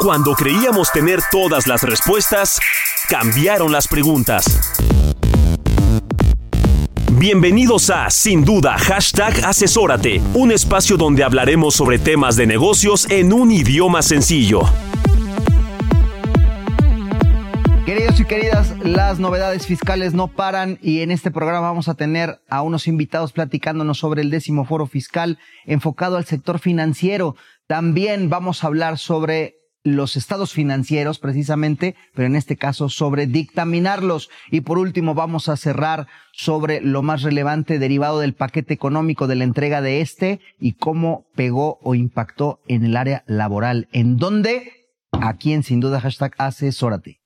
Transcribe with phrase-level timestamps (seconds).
[0.00, 2.58] Cuando creíamos tener todas las respuestas,
[3.08, 4.44] cambiaron las preguntas.
[7.12, 13.32] Bienvenidos a Sin Duda Hashtag Asesórate, un espacio donde hablaremos sobre temas de negocios en
[13.32, 14.62] un idioma sencillo.
[17.86, 22.40] Queridos y queridas, las novedades fiscales no paran y en este programa vamos a tener
[22.50, 27.36] a unos invitados platicándonos sobre el décimo foro fiscal enfocado al sector financiero.
[27.68, 34.30] También vamos a hablar sobre los estados financieros precisamente, pero en este caso sobre dictaminarlos.
[34.50, 39.36] Y por último vamos a cerrar sobre lo más relevante derivado del paquete económico de
[39.36, 43.88] la entrega de este y cómo pegó o impactó en el área laboral.
[43.92, 44.72] ¿En dónde?
[45.12, 47.20] Aquí en Sin Duda Hashtag Asesórate.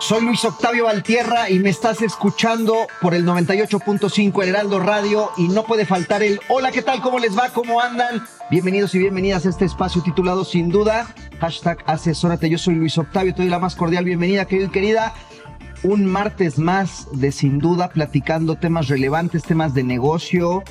[0.00, 5.48] Soy Luis Octavio Valtierra y me estás escuchando por el 98.5 El Heraldo Radio y
[5.48, 7.00] no puede faltar el hola, ¿qué tal?
[7.00, 7.48] ¿Cómo les va?
[7.48, 8.24] ¿Cómo andan?
[8.50, 11.06] Bienvenidos y bienvenidas a este espacio titulado Sin Duda,
[11.38, 12.48] hashtag asesórate.
[12.48, 15.12] Yo soy Luis Octavio, te doy la más cordial bienvenida, querido y querida.
[15.82, 20.62] Un martes más de Sin Duda platicando temas relevantes, temas de negocio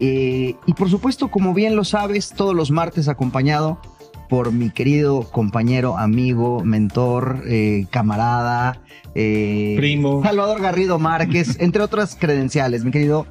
[0.00, 3.82] eh, y por supuesto, como bien lo sabes, todos los martes acompañado
[4.30, 8.80] por mi querido compañero, amigo, mentor, eh, camarada,
[9.14, 10.22] eh, Primo.
[10.22, 13.26] Salvador Garrido Márquez, entre otras credenciales, mi querido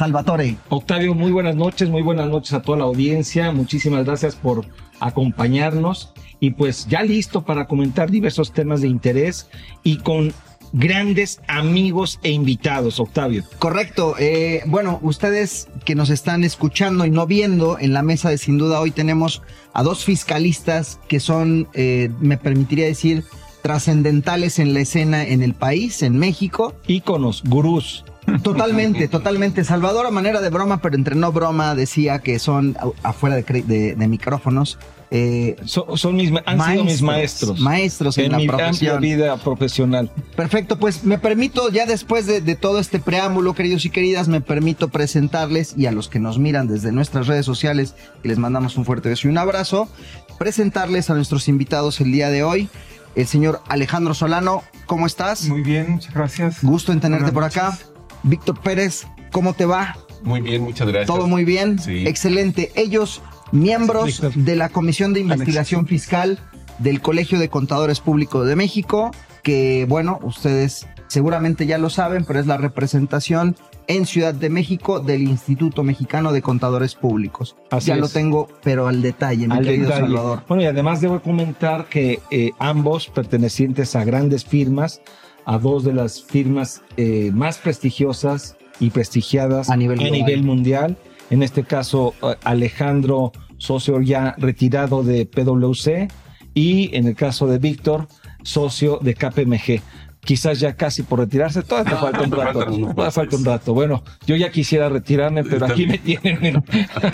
[0.00, 0.56] Salvatore.
[0.70, 3.52] Octavio, muy buenas noches, muy buenas noches a toda la audiencia.
[3.52, 4.64] Muchísimas gracias por
[4.98, 9.50] acompañarnos y pues ya listo para comentar diversos temas de interés
[9.82, 10.32] y con
[10.72, 13.44] grandes amigos e invitados, Octavio.
[13.58, 14.14] Correcto.
[14.18, 18.56] Eh, bueno, ustedes que nos están escuchando y no viendo en la mesa de sin
[18.56, 19.42] duda hoy tenemos
[19.74, 23.22] a dos fiscalistas que son, eh, me permitiría decir,
[23.62, 26.74] trascendentales en la escena en el país, en México.
[26.86, 28.04] Íconos, gurús.
[28.42, 29.64] Totalmente, totalmente.
[29.64, 33.94] Salvador, a manera de broma, pero entre no broma, decía que son afuera de, de,
[33.94, 34.78] de micrófonos.
[35.12, 37.60] Eh, son, son mis, han maestros, sido mis maestros.
[37.60, 39.00] Maestros en, en la mi profesión.
[39.00, 40.10] vida profesional.
[40.36, 44.40] Perfecto, pues me permito, ya después de, de, todo este preámbulo, queridos y queridas, me
[44.40, 48.76] permito presentarles y a los que nos miran desde nuestras redes sociales, y les mandamos
[48.76, 49.88] un fuerte beso y un abrazo,
[50.38, 52.68] presentarles a nuestros invitados el día de hoy.
[53.14, 55.48] El señor Alejandro Solano, ¿cómo estás?
[55.48, 56.62] Muy bien, muchas gracias.
[56.62, 57.76] Gusto en tenerte por acá.
[58.22, 59.96] Víctor Pérez, ¿cómo te va?
[60.22, 61.06] Muy bien, muchas gracias.
[61.06, 61.78] Todo muy bien.
[61.78, 62.06] Sí.
[62.06, 62.70] Excelente.
[62.74, 63.22] Ellos,
[63.52, 66.38] miembros de la Comisión de Investigación Fiscal
[66.78, 69.10] del Colegio de Contadores Públicos de México,
[69.42, 73.56] que bueno, ustedes seguramente ya lo saben, pero es la representación
[73.90, 77.56] en Ciudad de México del Instituto Mexicano de Contadores Públicos.
[77.70, 78.00] Así ya es.
[78.00, 80.06] lo tengo, pero al detalle, mi Al querido detalle.
[80.06, 80.42] Salvador.
[80.46, 85.00] Bueno, y además debo comentar que eh, ambos pertenecientes a grandes firmas,
[85.44, 90.42] a dos de las firmas eh, más prestigiosas y prestigiadas A nivel global.
[90.42, 90.96] mundial.
[91.30, 96.06] En este caso, eh, Alejandro, socio ya retirado de PwC,
[96.54, 98.06] y en el caso de Víctor,
[98.42, 99.82] socio de KPMG.
[100.22, 102.64] Quizás ya casi por retirarse, todavía te falta un rato.
[102.64, 103.74] Todavía falta un rato.
[103.74, 106.64] Bueno, yo ya quisiera retirarme, pero aquí me tienen en,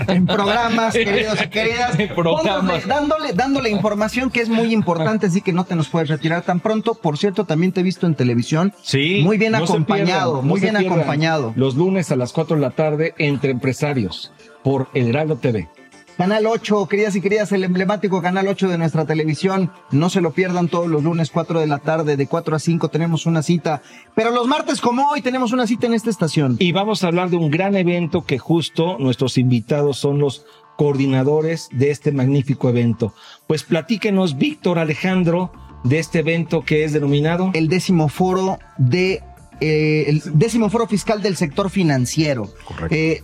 [0.08, 1.98] en programas, queridos y queridas.
[1.98, 2.82] En programas.
[2.82, 6.42] Póngale, Dándole, dándole información que es muy importante, así que no te nos puedes retirar
[6.42, 6.94] tan pronto.
[6.94, 8.72] Por cierto, también te he visto en televisión.
[8.82, 9.20] Sí.
[9.22, 11.52] Muy bien no acompañado, pierdan, no muy bien acompañado.
[11.56, 15.68] Los lunes a las 4 de la tarde entre empresarios por El Heraldo TV.
[16.16, 19.70] Canal 8, queridas y queridas, el emblemático Canal 8 de nuestra televisión.
[19.90, 22.88] No se lo pierdan todos los lunes, 4 de la tarde, de 4 a 5
[22.88, 23.82] tenemos una cita.
[24.14, 26.56] Pero los martes como hoy tenemos una cita en esta estación.
[26.58, 30.46] Y vamos a hablar de un gran evento que justo nuestros invitados son los
[30.78, 33.12] coordinadores de este magnífico evento.
[33.46, 35.52] Pues platíquenos, Víctor Alejandro,
[35.84, 37.50] de este evento que es denominado.
[37.52, 39.22] El décimo foro de
[39.60, 42.48] eh, el décimo foro fiscal del sector financiero.
[42.64, 42.94] Correcto.
[42.94, 43.22] Eh,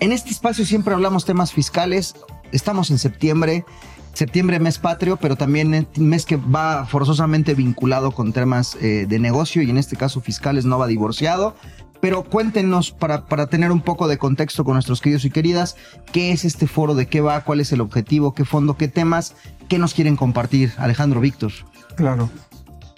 [0.00, 2.14] en este espacio siempre hablamos temas fiscales.
[2.52, 3.64] Estamos en septiembre.
[4.14, 9.18] Septiembre mes patrio, pero también es mes que va forzosamente vinculado con temas eh, de
[9.20, 11.54] negocio y en este caso fiscales no va divorciado.
[12.00, 15.76] Pero cuéntenos para, para tener un poco de contexto con nuestros queridos y queridas,
[16.12, 19.34] qué es este foro, de qué va, cuál es el objetivo, qué fondo, qué temas,
[19.68, 20.72] qué nos quieren compartir.
[20.78, 21.52] Alejandro Víctor.
[21.96, 22.30] Claro.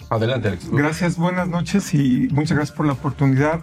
[0.09, 0.69] Adelante, Alex.
[0.69, 3.61] Gracias, buenas noches y muchas gracias por la oportunidad.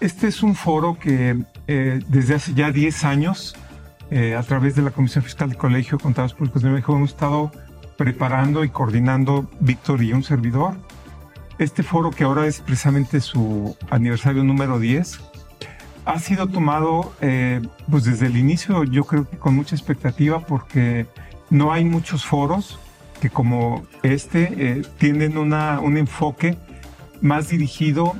[0.00, 3.56] Este es un foro que eh, desde hace ya 10 años
[4.10, 7.10] eh, a través de la Comisión Fiscal del Colegio de Contados Públicos de México, hemos
[7.10, 7.52] estado
[7.96, 10.74] preparando y coordinando Víctor y un servidor.
[11.58, 15.20] Este foro, que ahora es precisamente su aniversario número 10,
[16.04, 21.06] ha sido tomado eh, pues desde el inicio, yo creo que con mucha expectativa, porque
[21.50, 22.78] no hay muchos foros
[23.20, 26.58] que como este eh, tienen una, un enfoque
[27.22, 28.14] más dirigido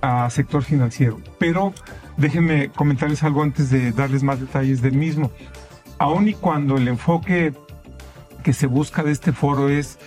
[0.00, 1.20] a sector financiero.
[1.38, 1.72] Pero
[2.16, 5.30] déjenme comentarles algo antes de darles más detalles del mismo.
[5.98, 7.52] Aun y cuando el enfoque
[8.42, 9.98] que se busca de este foro es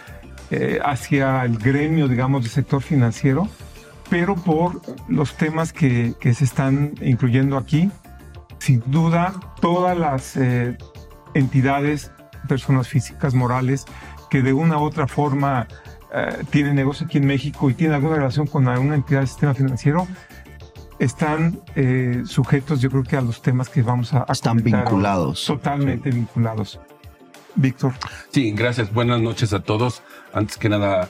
[0.49, 3.47] eh, hacia el gremio, digamos, del sector financiero,
[4.09, 7.89] pero por los temas que, se están incluyendo aquí,
[8.59, 10.77] sin duda, todas las eh,
[11.33, 12.11] entidades,
[12.47, 13.85] personas físicas, morales,
[14.29, 15.67] que de una u otra forma
[16.13, 19.53] eh, tienen negocio aquí en México y tienen alguna relación con alguna entidad del sistema
[19.53, 20.07] financiero,
[20.99, 24.83] están eh, sujetos, yo creo que a los temas que vamos a, a Están comentar
[24.85, 25.45] vinculados.
[25.45, 26.79] Totalmente vinculados.
[27.55, 27.93] Víctor.
[28.29, 28.93] Sí, gracias.
[28.93, 30.01] Buenas noches a todos.
[30.33, 31.09] Antes que nada,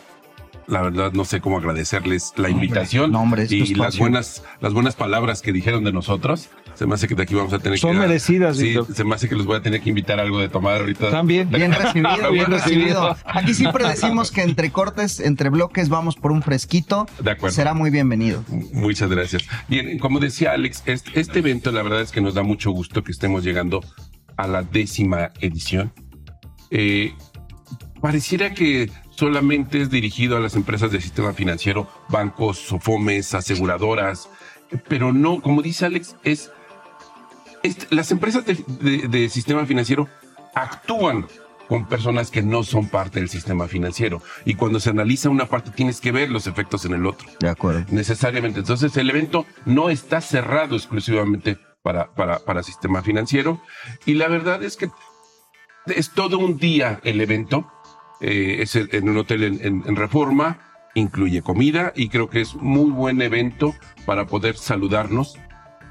[0.68, 4.96] la verdad no sé cómo agradecerles la invitación no, hombre, y las buenas, las buenas
[4.96, 6.50] palabras que dijeron de nosotros.
[6.76, 8.00] Se me hace que de aquí vamos a tener Son que...
[8.00, 10.82] merecidas, Sí, se me hace que les voy a tener que invitar algo de tomar
[10.82, 11.12] ahorita.
[11.12, 11.50] También.
[11.50, 13.16] Bien recibido, bien recibido.
[13.26, 17.06] Aquí siempre decimos que entre cortes, entre bloques, vamos por un fresquito.
[17.20, 17.56] De acuerdo.
[17.56, 18.44] Será muy bienvenido.
[18.74, 19.44] Muchas gracias.
[19.68, 23.04] Bien, como decía Alex, este, este evento la verdad es que nos da mucho gusto
[23.04, 23.82] que estemos llegando
[24.36, 25.94] a la décima edición.
[26.72, 27.14] Eh,
[28.02, 34.28] pareciera que solamente es dirigido a las empresas del sistema financiero, bancos, sofomes, aseguradoras,
[34.88, 36.50] pero no, como dice Alex, es-
[37.90, 40.08] las empresas de, de- de sistema financiero
[40.56, 41.26] actúan
[41.68, 44.22] con personas que no son parte del sistema financiero.
[44.46, 47.50] Y cuando se analiza una parte, tienes que ver los efectos en el otro De
[47.50, 47.86] acuerdo.
[47.90, 48.60] necesariamente.
[48.60, 53.62] Entonces, el evento no está cerrado exclusivamente para, para, para sistema financiero.
[54.06, 54.90] Y la verdad es que
[55.88, 57.72] es todo un día el evento.
[58.22, 60.60] Eh, es en un hotel en, en- en Reforma,
[60.96, 63.74] incluye comida y creo que es muy buen evento
[64.06, 65.38] para poder saludarnos.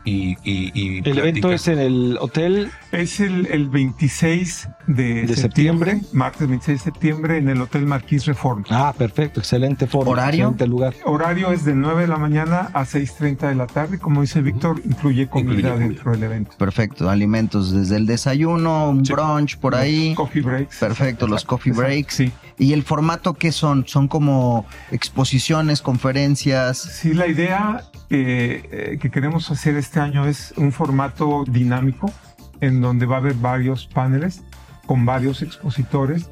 [0.05, 2.71] Y, y, y El evento es en el hotel.
[2.91, 6.01] Es el, el 26 de, ¿De septiembre, septiembre?
[6.19, 8.65] martes 26 de septiembre, en el Hotel Marquis Reforma.
[8.71, 10.11] Ah, perfecto, excelente foro.
[10.11, 10.47] ¿Horario?
[10.49, 10.95] Excelente lugar.
[11.05, 13.99] Horario es de 9 de la mañana a 6.30 de la tarde.
[14.01, 15.87] Como dice Víctor, incluye comida Incluye comida.
[15.89, 16.53] dentro del evento.
[16.59, 17.09] Perfecto.
[17.09, 19.13] Alimentos desde el desayuno, un Sí.
[19.13, 20.15] brunch por ahí.
[20.17, 20.79] Coffee breaks.
[20.79, 22.15] Perfecto, los coffee Exacto, breaks.
[22.15, 22.33] Sí.
[22.59, 23.87] ¿Y el formato qué son?
[23.87, 26.79] ¿Son como exposiciones, conferencias?
[26.79, 32.13] Sí, la idea eh, eh, que queremos hacer este año es un formato dinámico
[32.61, 34.43] en donde va a haber varios paneles
[34.87, 36.31] con varios expositores,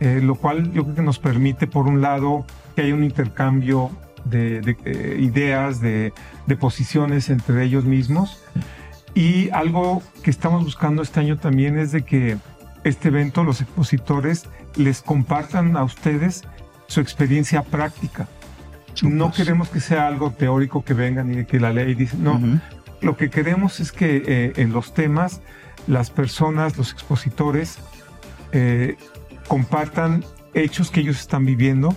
[0.00, 3.90] eh, lo cual yo creo que nos permite, por un lado, que haya un intercambio
[4.24, 6.12] de, de, eh, ideas, de,
[6.46, 8.42] de posiciones entre ellos mismos.
[9.14, 12.36] Y algo que estamos buscando este año también es de que
[12.84, 14.46] este evento, los expositores,
[14.78, 16.44] les compartan a ustedes
[16.86, 18.28] su experiencia práctica.
[19.02, 22.40] No queremos que sea algo teórico que vengan y que la ley dice, no,
[23.00, 25.40] lo que queremos es que eh, en los temas
[25.86, 27.78] las personas, los expositores,
[28.52, 28.96] eh,
[29.46, 31.94] compartan hechos que ellos están viviendo.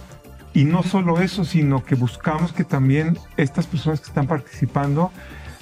[0.54, 5.12] Y no solo eso, sino que buscamos que también estas personas que están participando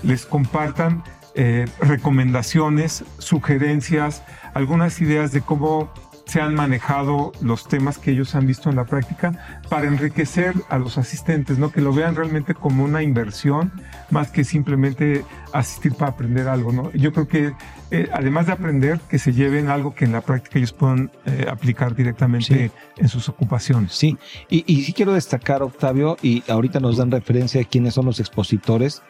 [0.04, 1.04] les compartan
[1.36, 4.24] eh, recomendaciones, sugerencias,
[4.54, 5.94] algunas ideas de cómo
[6.30, 10.78] se han manejado los temas que ellos han visto en la práctica para enriquecer a
[10.78, 11.72] los asistentes, ¿no?
[11.72, 13.72] Que lo vean realmente como una inversión
[14.12, 16.92] más que simplemente asistir para aprender algo, ¿no?
[16.92, 17.54] Yo creo que
[17.92, 21.48] eh, además de aprender, que se lleven algo que en la práctica ellos puedan eh,
[21.50, 22.72] aplicar directamente Sí.
[22.98, 23.94] en sus ocupaciones.
[23.94, 24.18] Sí,
[24.50, 28.20] y, y sí quiero destacar, Octavio, y ahorita nos dan referencia de quiénes son los
[28.20, 29.02] expositores,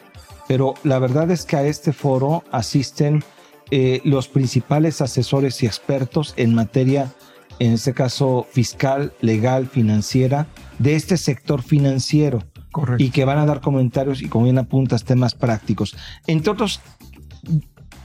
[0.47, 3.23] pero la verdad es que a este foro asisten
[3.71, 7.13] eh, los principales asesores y expertos en materia,
[7.59, 10.47] en este caso fiscal, legal, financiera,
[10.79, 13.03] de este sector financiero Correcto.
[13.03, 15.95] y que van a dar comentarios y como bien apuntas, temas prácticos.
[16.27, 16.79] Entre otros,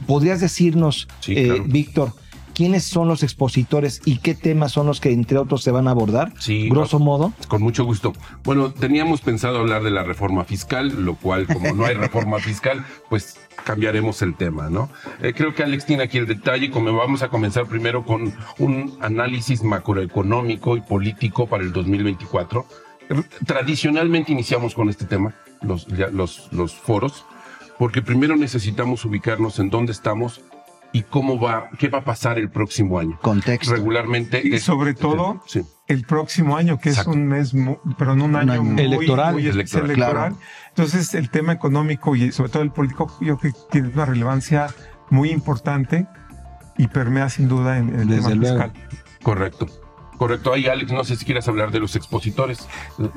[0.07, 1.65] ¿podrías decirnos, Sí, eh, claro.
[1.67, 2.13] Víctor,
[2.55, 5.91] quiénes son los expositores y qué temas son los que entre otros se van a
[5.91, 6.33] abordar?
[6.39, 7.33] Sí, Grosso modo.
[7.49, 8.13] Con mucho gusto.
[8.45, 12.85] Bueno, teníamos pensado hablar de la reforma fiscal, lo cual, como no hay reforma fiscal,
[13.11, 14.91] pues cambiaremos el tema, ¿no?
[15.21, 19.63] Eh, creo que Alex tiene aquí el detalle, vamos a comenzar primero con un análisis
[19.63, 22.67] macroeconómico y político para el 2024.
[23.11, 27.25] Eh, Tradicionalmente iniciamos con este tema, los, los, los foros,
[27.79, 30.41] porque primero necesitamos ubicarnos en dónde estamos
[30.95, 33.19] y cómo va, qué va a pasar el próximo año.
[33.21, 33.75] Contexto.
[33.75, 34.41] Regularmente.
[34.43, 35.61] Y es- sobre todo, Sí.
[35.89, 37.11] el próximo año, que Exacto.
[37.11, 37.53] es un mes,
[37.99, 38.63] pero en un año año.
[38.63, 39.35] muy, Electoral.
[39.35, 40.37] muy Electoral, electoral.
[40.69, 44.69] Entonces, el tema económico y sobre todo el político, yo creo que tiene una relevancia
[45.11, 46.07] muy importante
[46.79, 48.63] y permea sin duda en, en el Desde tema luego.
[48.65, 48.73] fiscal.
[49.23, 49.67] Correcto.
[50.17, 50.53] Correcto.
[50.53, 52.69] Ahí, Alex, no sé si quieras hablar de los expositores.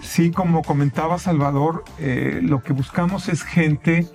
[0.02, 4.08] Sí, como comentaba Salvador, eh, lo que buscamos es gente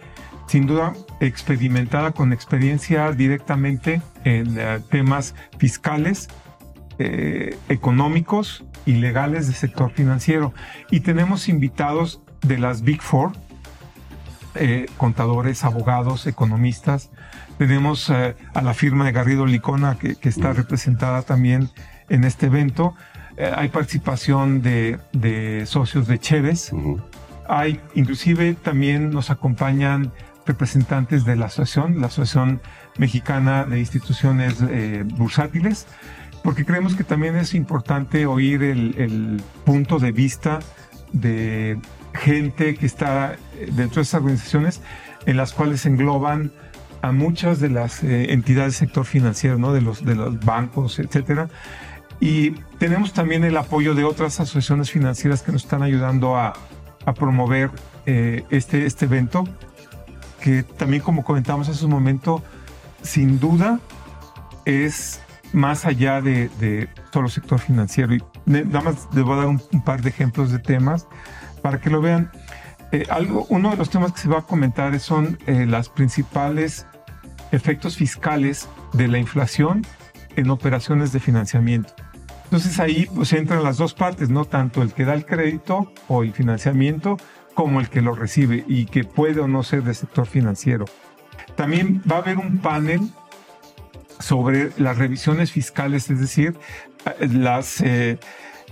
[0.47, 6.29] sin duda experimentada con experiencia directamente en eh, temas fiscales,
[6.99, 10.53] eh, económicos y legales del sector financiero.
[10.91, 13.33] Y tenemos invitados de las Big Four,
[14.55, 17.11] eh, contadores, abogados, economistas.
[17.57, 21.71] Tenemos eh, a la firma de Garrido Licona que, que está representada también
[22.11, 22.95] en este evento.
[23.39, 26.73] Eh, hay participación de, de socios de Cheves.
[27.49, 30.13] Hay, inclusive también nos acompañan
[30.47, 32.61] representantes de la asociación, la Asociación
[32.99, 35.87] Mexicana de Instituciones eh, Bursátiles,
[36.43, 40.59] porque creemos que también es importante oír el, punto de vista
[41.13, 41.79] de
[42.15, 44.81] gente que está eh, dentro de estas organizaciones
[45.27, 46.53] en las cuales engloban
[47.01, 49.73] a muchas de las eh, entidades del sector financiero, ¿no?
[49.73, 51.49] de, los, de los bancos, etcétera.
[52.21, 56.53] Y tenemos también el apoyo de otras asociaciones financieras que nos están ayudando a,
[57.05, 57.71] a promover
[58.05, 59.45] este, este evento,
[60.43, 62.43] que también como comentamos hace un momento,
[63.03, 63.79] sin duda
[64.65, 65.23] es
[65.53, 68.15] más allá de, de solo sector financiero.
[68.15, 71.07] Y nada más les voy a dar un, un par de ejemplos de temas
[71.63, 72.31] para que lo vean.
[72.91, 76.87] Eh, algo, uno de los temas que se va a comentar son eh, las principales
[77.53, 79.87] efectos fiscales de la inflación
[80.35, 81.95] en operaciones de financiamiento.
[82.45, 86.25] Entonces ahí pues entran las dos partes, no tanto el que da el crédito o
[86.25, 87.17] el financiamiento
[87.54, 90.85] como el que lo recibe y que puede o no ser del sector financiero.
[91.56, 93.00] También va a haber un panel
[94.18, 96.56] sobre las revisiones fiscales, es decir,
[97.21, 98.18] las, eh,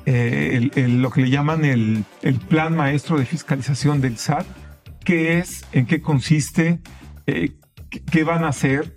[0.06, 2.04] eh, lo que le llaman el,
[2.48, 4.46] plan maestro de fiscalización del SAT,
[5.04, 6.80] qué es, en qué consiste,
[7.26, 7.56] eh,
[8.10, 8.96] qué van a hacer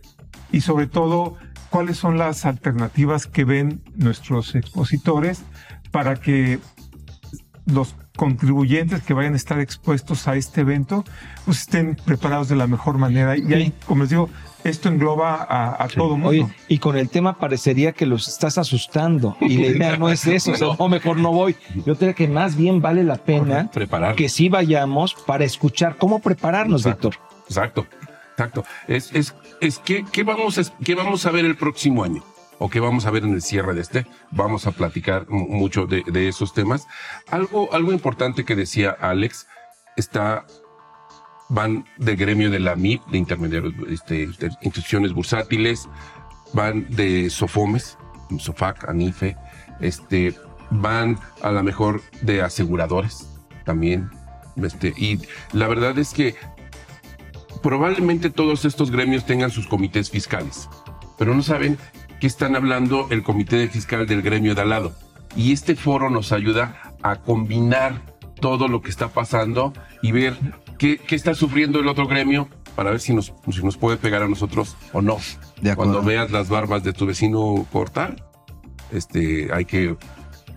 [0.51, 1.37] y sobre todo
[1.69, 5.43] cuáles son las alternativas que ven nuestros expositores
[5.91, 6.59] para que
[7.65, 11.03] los contribuyentes que vayan a estar expuestos a este evento
[11.45, 13.37] pues estén preparados de la mejor manera.
[13.37, 14.29] Y ahí, como les digo,
[14.63, 16.29] esto engloba a, a todo mundo.
[16.29, 19.35] Oye, y con el tema parecería que los estás asustando.
[19.41, 20.51] Y la idea no es eso.
[20.51, 21.55] O sea, no, mejor no voy.
[21.85, 24.15] Yo creo que más bien vale la pena Preparar.
[24.15, 27.09] que sí vayamos para escuchar cómo prepararnos, Exacto.
[27.09, 27.27] Víctor.
[27.49, 27.87] Exacto,
[28.31, 28.63] exacto.
[28.87, 32.23] Es, es, es que, ¿qué vamos, a, qué vamos a ver el próximo año?
[32.59, 34.05] ¿O qué vamos a ver en el cierre de este?
[34.31, 36.87] Vamos a platicar mu- mucho de, esos temas.
[37.29, 39.47] Algo, algo importante que decía Alex,
[39.97, 40.45] está,
[41.49, 44.29] van del gremio de la MIP, de intermediarios, este,
[44.61, 45.89] instituciones bursátiles,
[46.53, 47.97] van de SOFOMES,
[48.37, 49.35] SOFAC, ANIFE,
[49.81, 50.33] este,
[50.69, 53.27] van a la mejor de aseguradores
[53.65, 54.09] también.
[54.55, 55.19] Este, y
[55.51, 56.35] la verdad es que
[57.61, 60.69] probablemente todos estos gremios tengan sus comités fiscales,
[61.17, 61.77] pero no saben
[62.19, 64.93] qué están hablando el comité fiscal del gremio de al lado.
[65.35, 68.01] Y este foro nos ayuda a combinar
[68.39, 70.35] todo lo que está pasando y ver
[70.77, 74.23] qué, qué está sufriendo el otro gremio para ver si nos, si nos puede pegar
[74.23, 75.17] a nosotros o no.
[75.61, 75.93] De acuerdo.
[75.93, 78.15] Cuando veas las barbas de tu vecino cortar,
[78.91, 79.95] este, hay que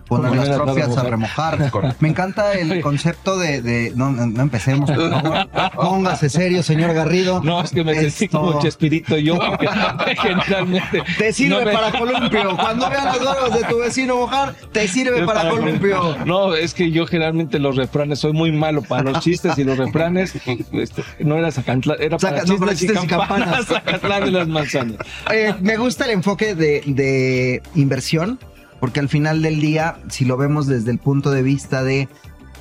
[0.07, 1.71] Poner las a propias a remojar.
[1.99, 4.89] Me encanta el concepto de, de- no, no, no empecemos.
[4.89, 5.47] por favor.
[5.75, 7.41] Póngase serio, señor Garrido.
[7.43, 9.67] No, es que me sentí Esto- como Chespirito yo, porque
[10.21, 11.03] generalmente.
[11.17, 12.55] Te sirve no me- para columpio.
[12.57, 16.15] Cuando veas las barbas de tu vecino mojar, te sirve para columpio.
[16.25, 19.77] No, es que yo generalmente los refranes soy muy malo para los chistes y los
[19.77, 20.33] refranes
[20.71, 23.65] este, no era Zacatlán, era para Saca- no, para chistes, chistes y campanas.
[24.27, 24.97] De las manzanas.
[25.31, 28.39] Eh, me gusta el enfoque de, de inversión,
[28.79, 32.07] porque al final del día, si lo vemos desde el punto de vista de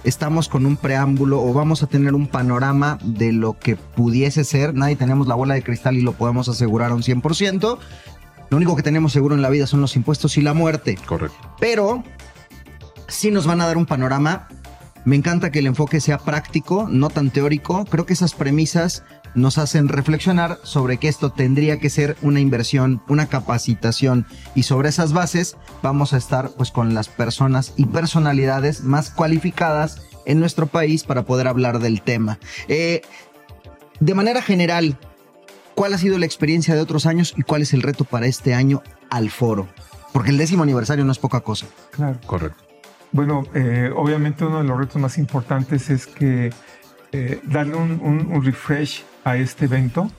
[0.05, 4.75] estamos con un preámbulo o vamos a tener un panorama de lo que pudiese ser,
[4.75, 7.79] nadie tenemos la bola de cristal y lo podemos asegurar a un 100%.
[8.49, 10.97] Lo único que tenemos seguro en la vida son los impuestos y la muerte.
[11.07, 11.37] correcto.
[11.59, 12.05] pero
[13.09, 14.49] sí nos van a dar un panorama.
[15.05, 17.85] Me encanta que el enfoque sea práctico, no tan teórico.
[17.85, 19.05] Creo que esas premisas
[19.37, 24.27] nos hacen reflexionar sobre que esto tendría que ser una inversión, una capacitación
[24.57, 30.03] y sobre esas bases vamos a estar pues con las personas y personalidades más cualificadas
[30.25, 32.39] en nuestro país para poder hablar del tema.
[32.67, 33.03] Eh,
[34.01, 34.99] de manera general,
[35.75, 38.55] ¿cuál ha sido la experiencia de otros años y cuál es el reto para este
[38.55, 39.69] año al foro?
[40.13, 41.67] Porque el décimo aniversario no es poca cosa.
[41.93, 42.19] Claro.
[42.27, 42.65] Correcto.
[43.13, 46.53] Bueno, eh, obviamente uno de los retos más importantes es que
[47.13, 50.11] eh, darle un, un- un refresh a este evento.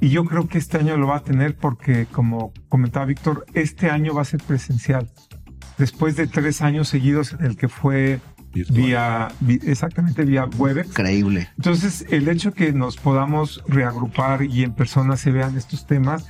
[0.00, 3.90] Y yo creo que este año lo va a tener porque, como comentaba Víctor, este
[3.90, 5.10] año va a ser presencial.
[5.76, 8.18] Después de tres años seguidos en el que fue
[8.54, 8.78] Virtual.
[8.78, 9.28] vía,
[9.66, 10.88] exactamente vía Webex.
[10.88, 11.50] Increíble.
[11.56, 16.26] Entonces, el hecho que nos podamos reagrupar y en persona se vean estos temas,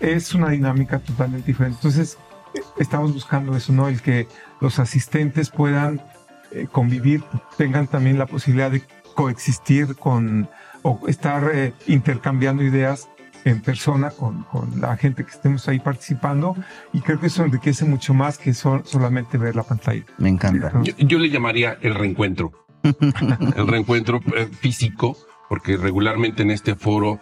[0.00, 1.76] es una dinámica totalmente diferente.
[1.76, 2.16] Entonces,
[2.54, 3.88] eh, estamos buscando eso, ¿no?
[3.88, 4.28] El que
[4.62, 6.00] los asistentes puedan
[6.52, 7.22] eh, convivir,
[7.58, 8.82] tengan también la posibilidad de
[9.14, 10.48] coexistir con
[10.86, 13.08] o estar eh, intercambiando ideas
[13.44, 16.56] en persona con, con, la gente que estemos ahí participando
[16.92, 20.04] y creo que eso enriquece mucho más que solamente ver la pantalla.
[20.18, 20.72] Me encanta.
[20.82, 22.52] Yo, yo le llamaría el reencuentro.
[22.82, 24.20] el reencuentro
[24.60, 25.16] físico,
[25.48, 27.20] porque regularmente en este foro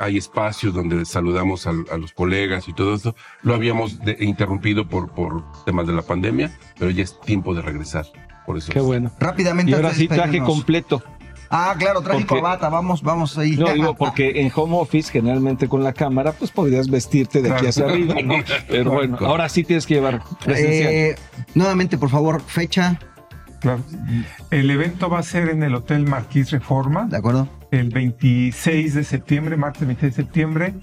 [0.00, 3.14] hay espacios donde saludamos a, los colegas y todo eso.
[3.42, 8.06] Lo habíamos interrumpido por, por temas de la pandemia, pero ya es tiempo de regresar.
[8.46, 8.72] Por eso.
[8.72, 9.10] Qué bueno.
[9.18, 9.72] Rápidamente.
[9.72, 11.02] Y ahora sí, traje completo.
[11.50, 13.56] Ah, claro, traje corbata, vamos, vamos ahí.
[13.56, 17.66] No, digo, porque en home office, generalmente con la cámara, pues podrías vestirte de aquí
[17.66, 18.34] hacia arriba, ¿no?
[18.68, 20.92] Pero bueno, ahora sí tienes que llevar presencial.
[20.92, 21.16] Eh,
[21.54, 22.98] nuevamente, por favor, fecha.
[23.60, 23.80] Claro.
[24.50, 27.06] El evento va a ser en el Hotel Marquis Reforma.
[27.06, 30.74] De acuerdo el 26 de septiembre, martes 26 de septiembre,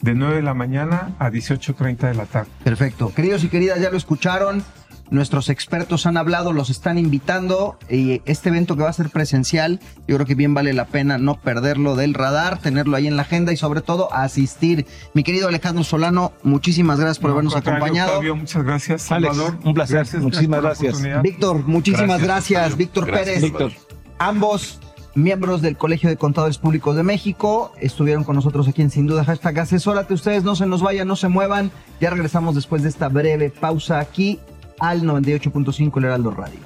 [0.00, 2.50] de 9 de la mañana a 18.30 de la tarde.
[2.62, 3.12] Perfecto.
[3.14, 4.62] Queridos y queridas, ya lo escucharon.
[5.10, 7.78] Nuestros expertos han hablado, los están invitando.
[7.88, 11.18] Y este evento que va a ser presencial, yo creo que bien vale la pena
[11.18, 14.86] no perderlo del radar, tenerlo ahí en la agenda y sobre todo asistir.
[15.14, 18.20] Mi querido Alejandro Solano, muchísimas gracias por habernos acompañado.
[18.34, 19.02] muchas gracias.
[19.02, 20.06] Salvador, un placer.
[20.18, 21.22] muchísimas gracias.
[21.22, 22.76] Víctor, muchísimas gracias.
[22.76, 23.42] Víctor Pérez.
[23.42, 23.72] Víctor.
[24.18, 24.80] Ambos
[25.14, 27.72] miembros del Colegio de Contadores Públicos de México.
[27.80, 30.14] Estuvieron con nosotros aquí en Sin Duda Hashtag Asesórate.
[30.14, 31.70] Ustedes no se nos vayan, no se muevan.
[32.00, 34.38] Ya regresamos después de esta breve pausa aquí
[34.80, 36.60] al 98.5 El Heraldo Radio.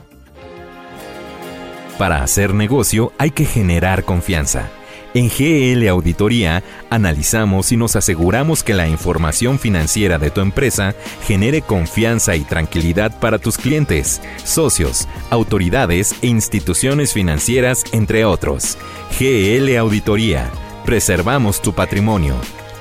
[1.99, 4.69] Para hacer negocio hay que generar confianza.
[5.13, 10.95] En GL Auditoría analizamos y nos aseguramos que la información financiera de tu empresa
[11.27, 18.79] genere confianza y tranquilidad para tus clientes, socios, autoridades e instituciones financieras, entre otros.
[19.19, 20.49] GL Auditoría.
[20.87, 22.37] Preservamos tu patrimonio.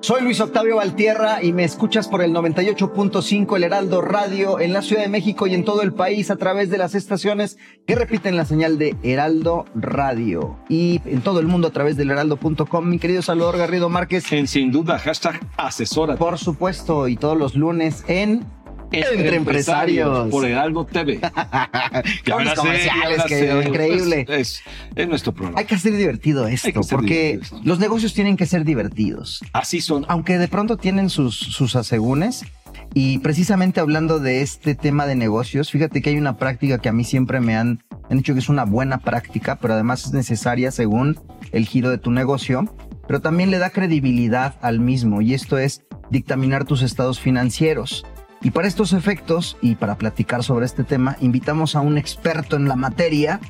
[0.00, 4.82] soy Luis Octavio Valtierra y me escuchas por el 98.5 El Heraldo Radio en la
[4.82, 8.36] Ciudad de México y en todo el país a través de las estaciones que repiten
[8.36, 12.88] la señal de Heraldo Radio y en todo el mundo a través del heraldo.com.
[12.88, 14.32] Mi querido Salvador Garrido Márquez.
[14.32, 16.16] En sin duda, hashtag asesora.
[16.16, 18.44] Por supuesto, y todos los lunes en
[18.92, 20.28] entre, empresarios.
[20.28, 21.20] Por Heraldo TV.
[22.26, 24.26] Los comerciales, que increíble.
[24.28, 24.62] Es,
[25.08, 25.58] nuestro programa.
[25.58, 29.40] Hay que hacer divertido esto, porque los negocios tienen que ser divertidos.
[29.52, 30.04] Así son.
[30.08, 32.44] Aunque de pronto tienen sus, sus asegúnes.
[32.92, 36.92] Y precisamente hablando de este tema de negocios, fíjate que hay una práctica que a
[36.92, 40.72] mí siempre me han, han dicho que es una buena práctica, pero además es necesaria
[40.72, 41.16] según
[41.52, 42.64] el giro de tu negocio,
[43.06, 48.04] pero también le da credibilidad al mismo, y esto es dictaminar tus estados financieros.
[48.42, 52.68] Y para estos efectos y para platicar sobre este tema, invitamos a un experto en
[52.68, 53.40] la materia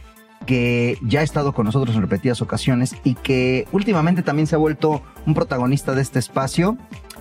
[0.47, 4.59] que ya ha estado con nosotros en repetidas ocasiones y que últimamente también se ha
[4.59, 6.77] vuelto un protagonista de este espacio.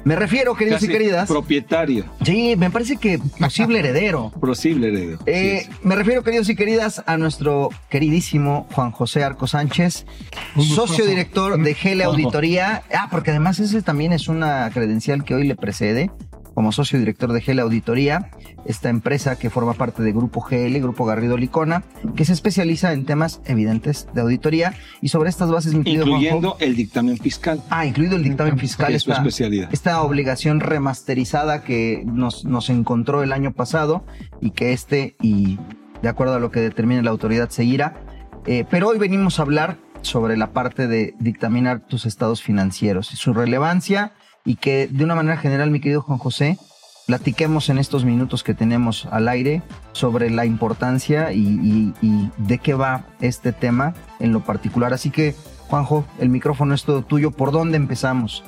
[0.05, 1.27] Me refiero, queridos y queridas.
[1.27, 2.05] Propietario.
[2.23, 4.32] Sí, me parece que posible heredero.
[4.39, 5.19] posible heredero.
[5.25, 10.05] Eh, me refiero, queridos y queridas, a nuestro queridísimo Juan José Arco Sánchez,
[10.55, 12.84] socio director de GL Auditoría.
[12.97, 16.10] Ah, porque además ese también es una credencial que hoy le precede
[16.60, 18.32] como socio director de GL Auditoría,
[18.65, 21.86] esta empresa que forma parte de Grupo GL, Grupo Garrido Licona,
[22.17, 27.17] que se especializa en temas evidentes de auditoría y sobre estas bases, incluyendo el dictamen
[27.17, 27.63] fiscal.
[27.69, 28.93] Ah, incluido el dictamen fiscal.
[28.93, 29.69] Es su especialidad.
[29.72, 34.04] Esta obligación remasterizada que nos, nos encontró el año pasado
[34.41, 35.60] y que este, y
[36.02, 38.04] de acuerdo a lo que determine la autoridad, seguirá.
[38.48, 43.15] Eh, pero hoy venimos a hablar sobre la parte de dictaminar tus estados financieros y
[43.15, 44.12] su relevancia
[44.45, 46.58] y que de una manera general, mi querido Juan José,
[47.10, 51.91] platiquemos en estos minutos que tenemos al aire sobre la importancia y,
[52.38, 54.93] de qué va este tema en lo particular.
[54.93, 55.36] Así que,
[55.69, 57.32] Juanjo, el micrófono es todo tuyo.
[57.32, 58.43] ¿Por dónde empezamos?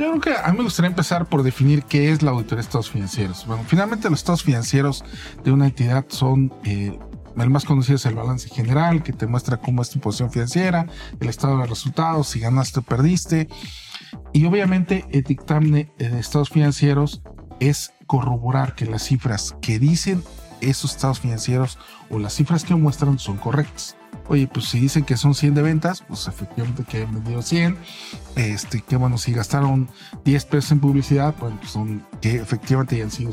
[0.00, 2.62] Yo creo que a mí me gustaría empezar por definir qué es la auditoría de
[2.62, 3.46] estados financieros.
[3.46, 5.04] Bueno, finalmente los estados financieros
[5.44, 6.98] de una entidad son eh,
[7.36, 10.86] el más conocido es el balance general, que te muestra cómo es tu posición financiera,
[11.20, 13.48] el estado de resultados, si ganaste o perdiste.
[14.32, 17.22] Y obviamente el dictamen de estados financieros
[17.60, 20.22] es corroborar que las cifras que dicen
[20.60, 21.78] esos estados financieros
[22.10, 23.96] o las cifras que muestran son correctas.
[24.28, 27.76] Oye, pues si dicen que son 100 de ventas, pues efectivamente que han vendido 100.
[28.36, 29.88] Este, que bueno, si gastaron
[30.24, 33.32] 10 pesos en publicidad, pues son que efectivamente hayan sido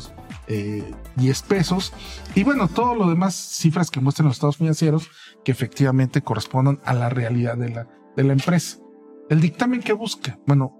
[0.49, 0.83] eh,
[1.15, 1.93] 10 pesos.
[2.35, 5.09] Y bueno, todo lo demás, cifras que muestran los estados financieros,
[5.45, 8.77] que efectivamente correspondan a la realidad de la, de la empresa.
[9.29, 10.75] El dictamen que busca, bueno,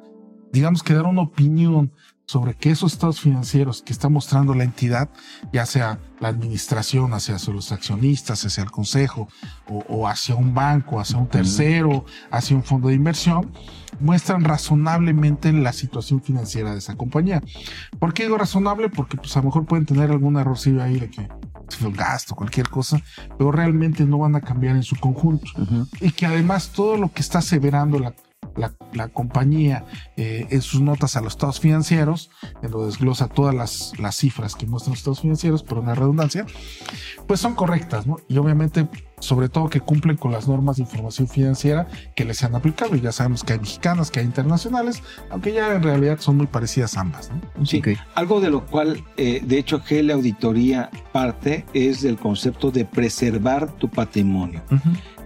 [0.52, 1.94] digamos que dar una opinión
[2.26, 5.10] sobre que esos estados financieros que está mostrando la entidad,
[5.52, 9.28] ya sea la administración hacia los accionistas, hacia el consejo,
[9.68, 13.52] o, hacia un banco, hacia un tercero, hacia un fondo de inversión,
[14.00, 17.42] muestran razonablemente la situación financiera de esa compañía.
[18.00, 18.90] ¿Por qué digo razonable?
[18.90, 21.28] Porque pues a lo mejor pueden tener algún errorcillo ahí de que
[21.84, 23.00] un gasto, cualquier cosa,
[23.38, 25.52] pero realmente no van a cambiar en su conjunto.
[26.02, 28.14] Y que además todo lo que está aseverando la
[28.56, 29.86] la, compañía
[30.18, 32.30] eh, en sus notas a los estados financieros,
[32.62, 36.46] en lo desglosa todas las, las cifras que muestran los estados financieros, por una redundancia,
[37.28, 38.18] pues son correctas, ¿no?
[38.28, 38.88] Y obviamente,
[39.20, 42.96] sobre todo que cumplen con las normas de información financiera que les han aplicado.
[42.96, 46.48] Y ya sabemos que hay mexicanas, que hay internacionales, aunque ya en realidad son muy
[46.48, 47.66] parecidas ambas, ¿no?
[47.66, 47.82] Sí,
[48.16, 53.72] algo de lo cual, eh, de hecho, GL Auditoría parte es del concepto de preservar
[53.74, 54.62] tu patrimonio.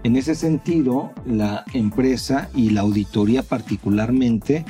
[0.04, 4.66] En ese sentido, la empresa y la auditoría particularmente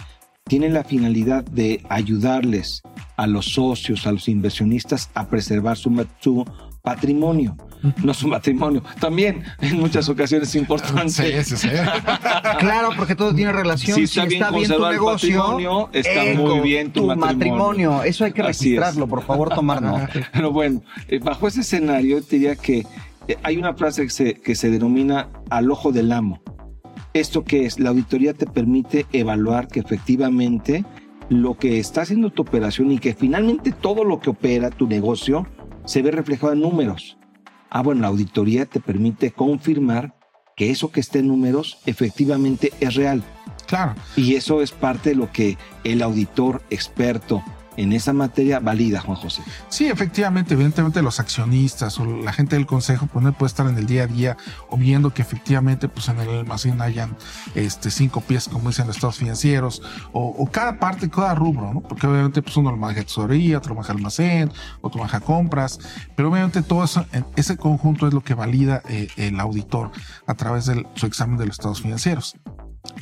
[0.46, 2.84] tienen la finalidad de ayudarles
[3.18, 6.46] a los socios, a los inversionistas a preservar su,
[6.84, 7.58] patrimonio.
[8.04, 8.84] No su matrimonio.
[9.00, 11.44] También en muchas ocasiones es importante.
[11.44, 11.68] Sí, sí,
[12.60, 13.96] claro, porque todo tiene relación.
[13.96, 18.04] Si está, bien, tu negocio, está muy bien tu, matrimonio.
[18.04, 20.10] Eso hay que registrarlo, por favor, tomar nota.
[20.34, 22.86] Pero bueno, eh, bajo ese escenario, te diría que
[23.44, 26.42] hay una frase que se, que se denomina al ojo del amo.
[27.14, 27.80] ¿Esto que es?
[27.80, 30.84] La auditoría te permite evaluar que efectivamente
[31.30, 35.48] lo que está haciendo tu operación y que finalmente todo lo que opera tu negocio
[35.86, 37.18] se ve reflejado en números.
[37.70, 40.16] Ah, bueno, la auditoría te permite confirmar
[40.56, 43.24] que eso que está en números efectivamente es real.
[43.68, 43.96] Claro.
[44.16, 47.44] Y eso es parte de lo que el auditor experto
[47.78, 49.42] en esa materia valida, Juan José.
[49.70, 53.78] Sí, efectivamente, evidentemente los accionistas o la gente del consejo pues no puede estar en
[53.78, 54.38] el día a día
[54.70, 57.16] o viendo que efectivamente pues en el almacén hayan
[57.56, 59.82] este cinco pies como dicen los estados financieros
[60.12, 61.82] o, cada parte, cada rubro, ¿no?
[61.82, 65.80] Porque obviamente pues uno maneja tesorería, otro maneja almacén, otro maneja compras,
[66.16, 67.06] pero obviamente todo eso,
[67.36, 69.92] ese conjunto es lo que valida eh, el auditor
[70.28, 72.36] a través de su examen de los estados financieros.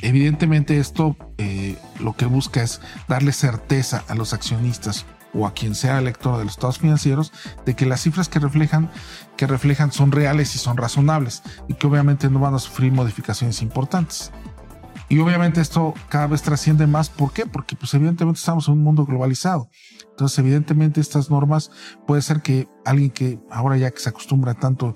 [0.00, 5.74] Evidentemente esto eh, lo que busca es darle certeza a los accionistas o a quien
[5.74, 7.32] sea lector de los estados financieros
[7.64, 8.90] de que las cifras que reflejan,
[9.36, 13.62] que reflejan son reales y son razonables y que obviamente no van a sufrir modificaciones
[13.62, 14.30] importantes.
[15.08, 17.10] Y obviamente esto cada vez trasciende más.
[17.10, 17.44] ¿Por qué?
[17.44, 19.68] Porque pues evidentemente estamos en un mundo globalizado.
[20.10, 21.70] Entonces evidentemente estas normas
[22.06, 24.94] puede ser que alguien que ahora ya que se acostumbra tanto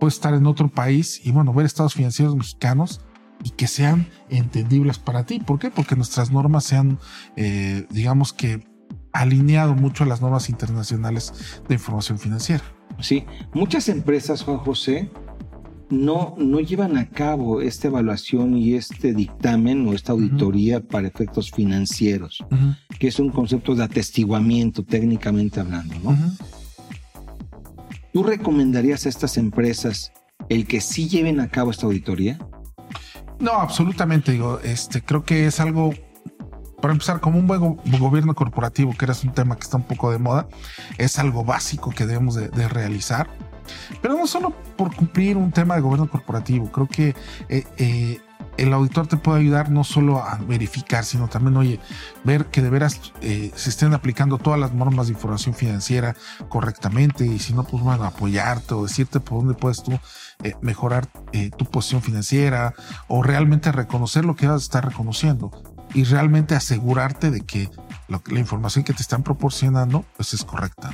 [0.00, 3.00] puede estar en otro país y bueno, ver estados financieros mexicanos
[3.44, 5.38] y que sean entendibles para ti.
[5.38, 5.70] ¿Por qué?
[5.70, 6.98] Porque nuestras normas se han,
[7.36, 8.66] eh, digamos que,
[9.12, 12.64] alineado mucho a las normas internacionales de información financiera.
[12.98, 15.08] Sí, muchas empresas, Juan José,
[15.90, 21.50] no, no llevan a cabo esta evaluación y este dictamen o esta auditoría para efectos
[21.50, 22.44] financieros,
[22.98, 26.16] que es un concepto de atestiguamiento técnicamente hablando, ¿no?
[28.12, 30.12] ¿Tú recomendarías a estas empresas
[30.48, 32.38] el que sí lleven a cabo esta auditoría?
[33.40, 34.32] No, absolutamente.
[34.32, 35.92] Digo, este, creo que es algo,
[36.80, 37.60] para empezar, como un buen
[37.98, 40.48] gobierno corporativo, que era un tema que está un poco de moda,
[40.98, 43.28] es algo básico que debemos de, realizar.
[44.02, 47.14] Pero no solo por cumplir un tema de gobierno corporativo, creo que
[47.48, 48.20] eh, eh,
[48.56, 51.80] el auditor te puede ayudar no solo a verificar, sino también, oye,
[52.24, 56.14] ver que de veras eh, se estén aplicando todas las normas de información financiera
[56.48, 59.98] correctamente y si no, pues bueno, apoyarte o decirte por dónde puedes tú
[60.42, 62.74] eh, mejorar eh, tu posición financiera
[63.08, 65.50] o realmente reconocer lo que vas a estar reconociendo
[65.94, 67.68] y realmente asegurarte de que
[68.08, 70.92] la información que te están proporcionando pues es correcta.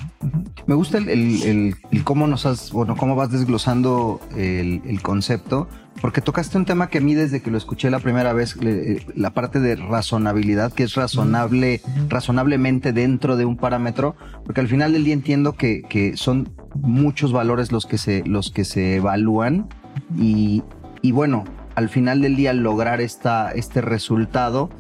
[0.67, 1.75] Me gusta el,
[2.05, 5.69] cómo nos has, bueno, cómo vas desglosando el, concepto,
[6.01, 9.05] porque tocaste un tema que a mí desde que lo escuché la primera vez, eh,
[9.15, 14.93] la parte de razonabilidad, que es razonable, razonablemente dentro de un parámetro, porque al final
[14.93, 19.69] del día entiendo que, que son muchos valores los que se, los que se evalúan
[20.17, 20.63] y,
[21.03, 24.71] y bueno, al final del día lograr esta, este resultado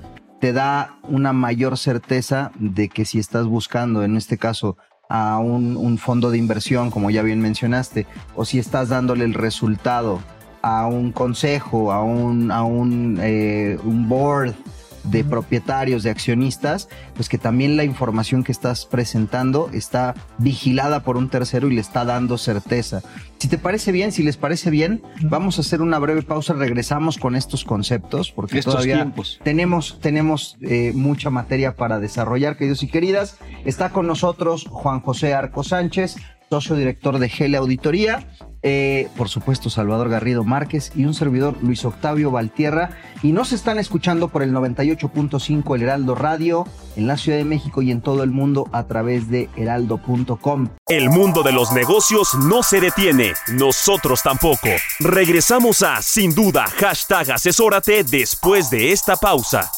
[0.40, 4.76] te da una mayor certeza de que si estás buscando, en este caso,
[5.10, 10.20] a un, fondo de inversión, como ya bien mencionaste, o si estás dándole el resultado
[10.62, 14.54] a un consejo, a un, a un, eh, un board
[15.04, 21.16] de propietarios, de accionistas, pues que también la información que estás presentando está vigilada por
[21.16, 23.02] un tercero y le está dando certeza.
[23.38, 27.16] Si te parece bien, si les parece bien, vamos a hacer una breve pausa, regresamos
[27.16, 29.40] con estos conceptos, porque Estos todavía tiempos.
[29.42, 33.38] tenemos, tenemos eh, mucha materia para desarrollar, queridos y queridas.
[33.64, 36.16] Está con nosotros Juan José Arco Sánchez,
[36.50, 38.26] socio director de GL Auditoría,
[38.62, 42.90] eh, por supuesto Salvador Garrido Márquez y un servidor Luis Octavio Valtierra.
[43.22, 47.82] Y nos están escuchando por el 98.5 El Heraldo Radio en la Ciudad de México
[47.82, 50.68] y en todo el mundo a través de heraldo.com.
[50.88, 54.68] El mundo de los negocios no se detiene, nosotros tampoco.
[55.00, 59.70] Regresamos a Sin Duda, hashtag asesórate después de esta pausa.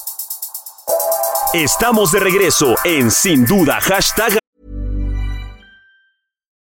[1.52, 4.38] Estamos de regreso en Sin Duda, hashtag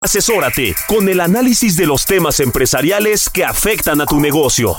[0.00, 4.76] Asesórate con el análisis de los temas empresariales que afectan a tu negocio.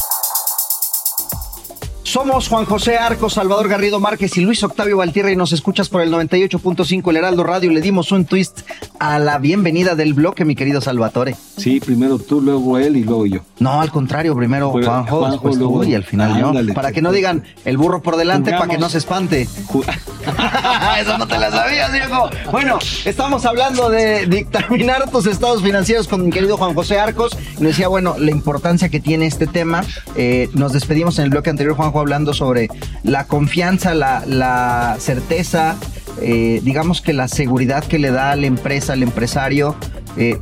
[2.10, 6.02] Somos Juan José Arco, Salvador Garrido Márquez y Luis Octavio Valtierra y nos escuchas por
[6.02, 7.70] el 98.5 El Heraldo Radio.
[7.70, 8.62] Le dimos un twist
[9.00, 11.36] a la bienvenida del bloque, mi querido Salvatore.
[11.58, 13.42] Sí, primero tú, luego él y luego yo.
[13.60, 16.48] No, al contrario, primero Fue Juanjo, Juanjo, después tú y al final yo.
[16.48, 19.44] Ándale, Para que no digan el burro por delante, para que no se espante.
[21.02, 22.28] Eso no te la sabías, viejo.
[22.52, 27.38] Bueno, estamos hablando de dictaminar tus estados financieros con mi querido Juan José Arcos.
[27.60, 29.84] Y nos decía, bueno, la importancia que tiene este tema.
[30.16, 32.70] Eh, nos despedimos en el bloque anterior, Juanjo, hablando sobre
[33.04, 35.76] la confianza, la, certeza,
[36.22, 39.76] eh, digamos que la seguridad que le da a la empresa, al empresario,
[40.18, 40.40] eh,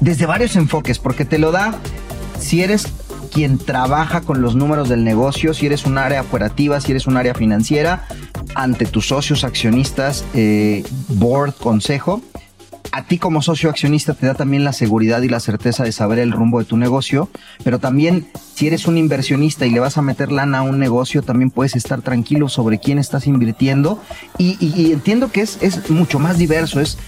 [0.00, 1.74] desde varios enfoques, porque te lo da
[2.38, 2.86] si eres
[3.32, 7.16] quien trabaja con los números del negocio, si eres un área operativa, si eres un
[7.16, 8.06] área financiera,
[8.54, 12.20] ante tus socios accionistas, eh, board, consejo.
[12.94, 16.18] A ti como socio accionista te da también la seguridad y la certeza de saber
[16.18, 17.30] el rumbo de tu negocio,
[17.64, 21.22] pero también si eres un inversionista y le vas a meter lana a un negocio,
[21.22, 23.98] también puedes estar tranquilo sobre quién estás invirtiendo.
[24.36, 26.98] Y, entiendo que es, es mucho más diverso, es,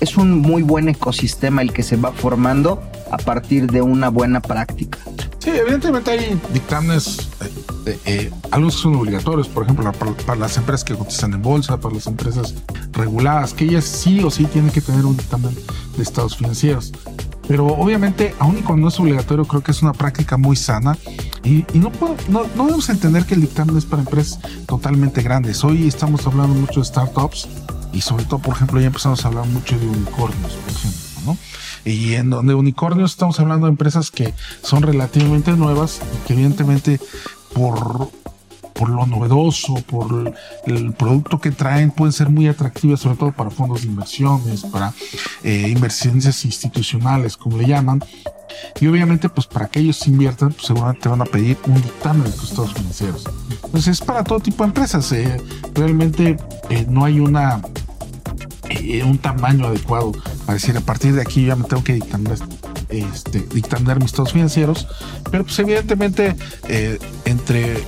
[0.00, 4.40] es un muy buen ecosistema el que se va formando a partir de una buena
[4.40, 4.98] práctica.
[5.38, 7.28] Sí, evidentemente hay dictámenes,
[7.86, 11.78] eh, eh, algunos que son obligatorios, por ejemplo, para, las empresas que cotizan en bolsa,
[11.78, 12.54] para las empresas
[12.92, 15.54] reguladas, que ellas sí o sí tienen que tener un dictamen
[15.96, 16.92] de estados financieros.
[17.46, 20.98] Pero obviamente, aun y cuando no es obligatorio, creo que es una práctica muy sana
[21.44, 25.62] y, no, puedo- no debemos entender que el dictamen es para empresas totalmente grandes.
[25.62, 27.46] Hoy estamos hablando mucho de startups
[27.96, 31.38] y sobre todo, por ejemplo, ya empezamos a hablar mucho de unicornios, por ejemplo, ¿no?
[31.84, 37.00] Y en donde unicornios estamos hablando de empresas que son relativamente nuevas y que evidentemente
[37.54, 38.10] por,
[38.74, 40.34] por lo novedoso, por
[40.66, 44.92] el producto que traen, pueden ser muy atractivas, sobre todo para fondos de inversiones, para
[45.42, 48.04] eh, inversiones institucionales, como le llaman.
[48.80, 52.24] Y obviamente, pues para que ellos inviertan, pues seguramente te van a pedir un dictamen
[52.24, 53.24] de tus estados financieros.
[53.64, 55.10] Entonces es para todo tipo de empresas.
[55.12, 55.40] eh,
[55.74, 56.36] realmente
[56.70, 57.62] eh, no hay una
[58.70, 60.12] eh, un tamaño adecuado
[60.44, 62.38] para decir a partir de aquí ya me tengo que dictaminar,
[62.88, 64.86] este, dictaminar mis estados financieros.
[65.30, 66.36] Pero pues evidentemente
[66.68, 67.78] eh, entre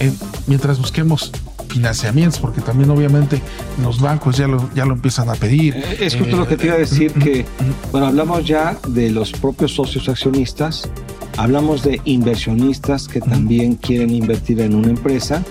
[0.00, 1.30] en- mientras busquemos
[1.68, 3.42] financiamientos, porque también obviamente
[3.82, 5.74] los bancos ya lo, ya lo empiezan a pedir.
[5.76, 7.44] Eh, Es justo lo que te iba a decir que,
[7.90, 10.88] bueno, hablamos ya de los propios socios accionistas,
[11.36, 15.42] hablamos de inversionistas que también quieren invertir en una empresa,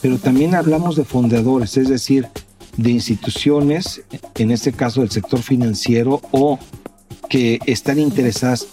[0.00, 2.28] pero también hablamos de fundadores, es decir,
[2.76, 4.02] de instituciones,
[4.34, 6.58] en este caso del sector financiero, o
[7.28, 8.66] que están interesadas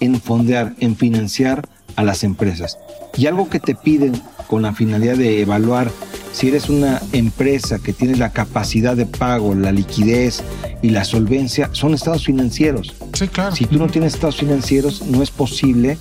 [0.00, 2.78] en fondear, en financiar a las empresas.
[3.16, 5.90] Y algo que te piden con la finalidad de evaluar
[6.32, 10.42] si eres una empresa que tiene la capacidad de pago, la liquidez
[10.82, 12.92] y la solvencia, son estados financieros.
[13.12, 13.54] Sí, claro.
[13.54, 15.96] Si tú no tienes estados financieros, no es posible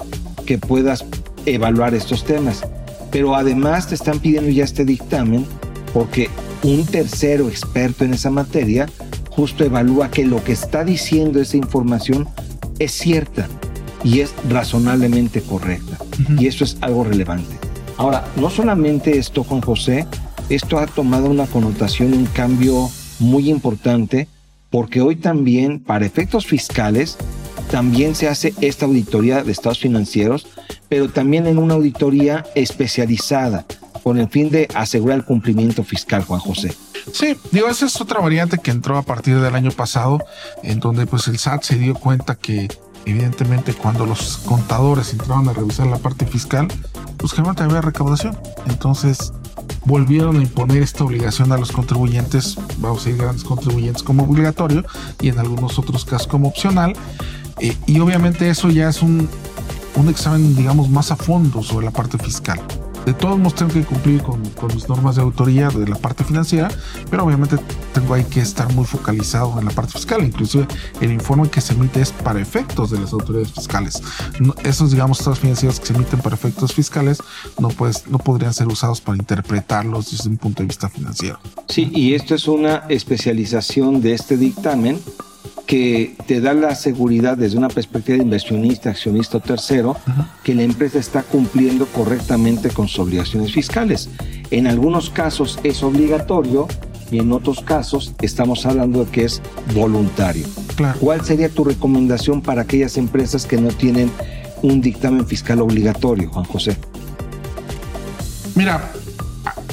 [0.47, 1.05] que puedas
[1.45, 2.63] evaluar estos temas.
[3.11, 5.45] Pero además te están pidiendo ya este dictamen
[5.93, 6.29] porque
[6.63, 8.87] un tercero experto en esa materia
[9.29, 12.27] justo evalúa que lo que está diciendo esa información
[12.79, 13.47] es cierta
[14.03, 15.97] y es razonablemente correcta.
[16.37, 17.57] Y eso es algo relevante.
[17.97, 20.05] Ahora, no solamente esto, Juan José,
[20.49, 24.27] esto ha tomado una connotación, un cambio muy importante,
[24.69, 27.17] porque hoy también, para efectos fiscales,
[27.71, 30.47] también se hace esta auditoría de estados financieros,
[30.89, 33.65] pero también en una auditoría especializada,
[34.03, 36.75] con el fin de asegurar el cumplimiento fiscal, Juan José.
[37.11, 40.19] Sí, digo, esa es otra variante que entró a partir del año pasado,
[40.61, 42.67] en donde pues el SAT se dio cuenta que
[43.05, 46.67] evidentemente cuando los contadores entraban a revisar la parte fiscal,
[47.17, 48.37] pues generalmente había recaudación.
[48.67, 49.33] Entonces
[49.85, 54.85] volvieron a imponer esta obligación a los contribuyentes, vamos a decir grandes contribuyentes como obligatorio
[55.21, 56.93] y en algunos otros casos como opcional.
[57.59, 59.29] Eh, y obviamente eso ya es un,
[59.95, 62.59] un examen, digamos, más a fondo sobre la parte fiscal
[63.05, 64.41] de todos modos tengo que cumplir con,
[64.73, 66.69] mis normas de autoría de la parte financiera,
[67.09, 67.57] pero obviamente
[67.93, 70.23] tengo que estar muy focalizado en la parte fiscal.
[70.23, 70.67] Inclusive
[71.01, 74.01] el informe que se emite es para efectos de las autoridades fiscales.
[74.63, 77.19] esos, digamos, estados financieros que se emiten para efectos fiscales
[77.59, 81.39] no, pues, no podrían ser usados para interpretarlos desde un punto de vista financiero.
[81.67, 84.99] Sí, y esto es una especialización de este dictamen
[85.65, 89.95] que te da la seguridad desde una perspectiva de inversionista, accionista o tercero,
[90.43, 94.09] que la empresa está cumpliendo correctamente con sus obligaciones fiscales.
[94.51, 96.67] En algunos casos es obligatorio
[97.11, 99.41] y en otros casos estamos hablando de que es
[99.73, 100.45] voluntario.
[100.99, 104.11] ¿Cuál sería tu recomendación para aquellas empresas que no tienen
[104.61, 106.75] un dictamen fiscal obligatorio, Juan José?
[108.55, 108.91] Mira,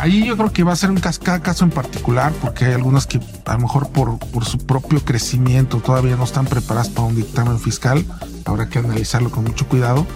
[0.01, 3.07] ahí yo creo que va a ser un cada caso en particular, porque hay algunas
[3.07, 7.17] que a lo mejor por, por su propio crecimiento todavía no están preparadas para un
[7.17, 8.05] dictamen fiscal.
[8.47, 10.07] Habrá que analizarlo con mucho cuidado,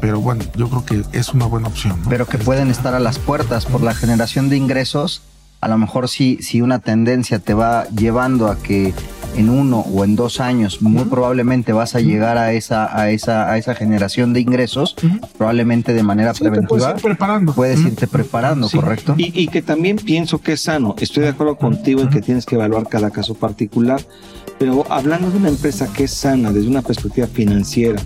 [0.00, 2.00] pero bueno, yo creo que es una buena opción.
[2.08, 5.22] Pero que pueden estar a las puertas por la generación de ingresos.
[5.64, 8.92] A lo mejor si, si una tendencia te va llevando a que
[9.34, 13.50] en uno o en dos años muy probablemente vas a llegar a esa, a esa,
[13.50, 14.94] a esa generación de ingresos,
[15.38, 16.68] probablemente de manera preventiva.
[16.68, 17.54] puedes ir preparando.
[17.54, 19.14] Puedes irte preparando, ¿correcto?
[19.16, 20.96] Y, que también pienso que es sano.
[20.98, 24.02] Estoy de acuerdo contigo en que tienes que evaluar cada caso particular,
[24.58, 28.02] pero hablando de una empresa que es sana desde una perspectiva financiera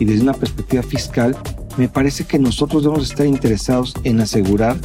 [0.00, 1.36] y desde una perspectiva fiscal,
[1.76, 4.78] me parece que nosotros debemos estar interesados en asegurar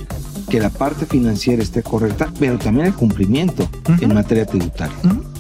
[0.50, 3.68] que la parte financiera esté correcta, pero también el cumplimiento
[4.00, 4.96] en materia tributaria.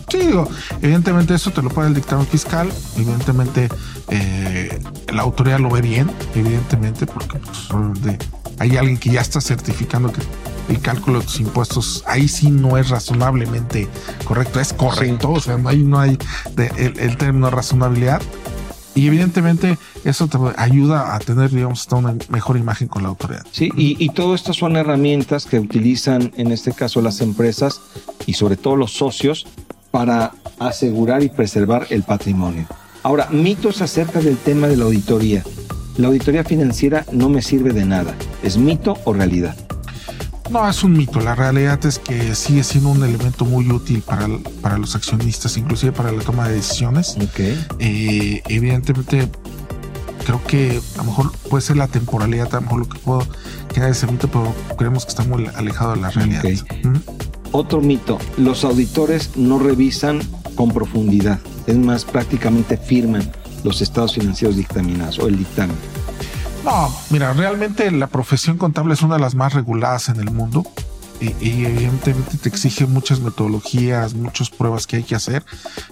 [0.09, 0.47] Sí, digo,
[0.81, 3.67] evidentemente eso te lo puede el dictamen fiscal, evidentemente
[4.09, 4.79] eh,
[5.13, 8.17] la autoridad lo ve bien, evidentemente, porque pues,
[8.59, 10.21] hay alguien que ya está certificando que
[10.69, 13.87] el cálculo de tus impuestos ahí sí no es razonablemente
[14.25, 16.17] correcto, es correcto, o sea, ahí no hay
[16.77, 18.21] el, término razonabilidad.
[18.97, 23.45] Y evidentemente eso te ayuda a tener, digamos, una mejor imagen con la autoridad.
[23.51, 27.79] Sí, y, y todo esto son herramientas que utilizan en este caso las empresas
[28.25, 29.45] y sobre todo los socios
[29.91, 32.65] para asegurar y preservar el patrimonio.
[33.03, 35.43] Ahora, mitos acerca del tema de la auditoría.
[35.97, 38.15] La auditoría financiera no me sirve de nada.
[38.41, 39.55] ¿Es mito o realidad?
[40.49, 41.19] No, es un mito.
[41.19, 44.27] La realidad es que sigue siendo un elemento muy útil para,
[44.61, 47.17] para los accionistas, inclusive para la toma de decisiones.
[47.31, 47.65] Okay.
[47.79, 49.29] Eh, evidentemente,
[50.25, 53.27] creo que a lo mejor puede ser la temporalidad, a lo mejor lo que puedo
[53.73, 56.43] quedar ese mito, pero creemos que está muy alejado de la realidad.
[57.51, 60.19] Otro mito, los auditores no revisan
[60.55, 63.31] con profundidad, es más, prácticamente firman
[63.63, 65.77] los estados financieros dictaminados o el dictamen.
[66.63, 70.65] No, mira, realmente la profesión contable es una de las más reguladas en el mundo
[71.19, 75.43] y, evidentemente te exige muchas metodologías, muchas pruebas que hay que hacer.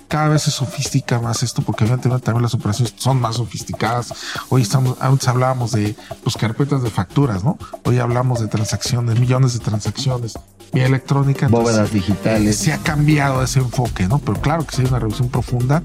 [0.07, 4.13] Cada vez se sofistica más esto porque evidentemente también las operaciones son más sofisticadas.
[4.49, 7.57] Hoy estamos, antes hablábamos de pues, carpetas de facturas, ¿no?
[7.83, 10.37] Hoy hablamos de transacciones, millones de transacciones
[10.73, 11.47] vía electrónica.
[11.47, 12.57] Bóvedas digitales.
[12.57, 14.19] Se ha cambiado ese enfoque, ¿no?
[14.19, 15.81] Pero claro que sí hay una revisión profunda.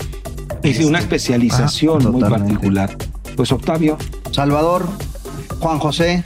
[0.63, 2.97] Es una especialización muy particular.
[3.37, 3.97] Pues Octavio.
[4.31, 4.87] Salvador,
[5.61, 6.23] Juan José,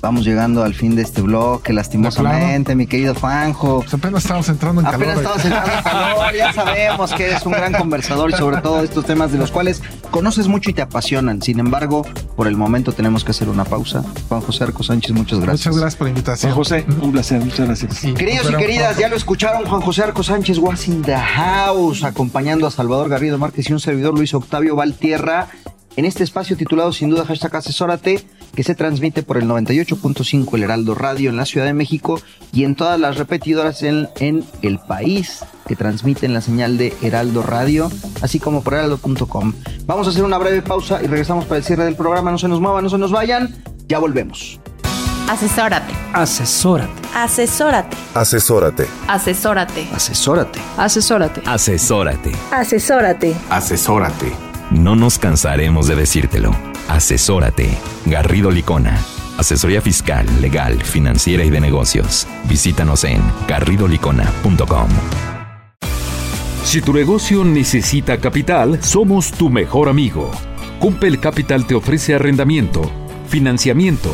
[0.00, 3.80] Vamos llegando al fin de este blog, que lastimosamente, mi querido Juanjo.
[3.80, 5.02] Pues apenas estamos entrando en calor.
[5.02, 8.82] Apenas estamos entrando en calor, ya sabemos que eres un gran conversador y sobre todo
[8.82, 11.42] estos temas de los cuales conoces mucho y te apasionan.
[11.42, 12.06] Sin embargo,
[12.36, 14.04] por el momento tenemos que hacer una pausa.
[14.28, 15.66] Juan José Arco Sánchez, muchas gracias.
[15.66, 16.52] Muchas gracias por la invitación.
[16.52, 18.00] Juan José, un placer, muchas gracias.
[18.00, 22.66] Queridos y queridas, ya lo escucharon, Juan José Arco Sánchez was in the house, acompañando
[22.66, 25.48] a Salvador Garrido Márquez y un servidor Luis Octavio Valtierra
[25.96, 28.24] en este espacio titulado sin duda hashtag asesórate
[28.56, 32.20] que se transmite por el 98.5 El Heraldo Radio en la Ciudad de México
[32.52, 37.42] y en todas las repetidoras en, en el país que transmiten la señal de Heraldo
[37.42, 37.90] Radio,
[38.22, 39.52] así como por heraldo.com.
[39.84, 42.30] Vamos a hacer una breve pausa y regresamos para el cierre del programa.
[42.30, 43.54] No se nos muevan, no se nos vayan.
[43.86, 44.58] Ya volvemos.
[45.28, 45.92] Asesórate.
[46.12, 46.92] Asesórate.
[47.14, 47.96] Asesórate.
[48.14, 48.88] Asesórate.
[49.06, 49.88] Asesórate.
[49.92, 50.60] Asesórate.
[50.76, 51.42] Asesórate.
[51.46, 52.32] Asesórate.
[52.52, 53.36] Asesórate.
[53.50, 54.32] Asesórate.
[54.70, 56.75] No nos cansaremos de decírtelo.
[56.88, 57.78] Asesórate.
[58.04, 58.98] Garrido Licona.
[59.38, 62.26] Asesoría fiscal, legal, financiera y de negocios.
[62.48, 64.88] Visítanos en garridolicona.com.
[66.64, 70.32] Si tu negocio necesita capital, somos tu mejor amigo.
[70.80, 72.90] Cumpel Capital te ofrece arrendamiento,
[73.28, 74.12] financiamiento,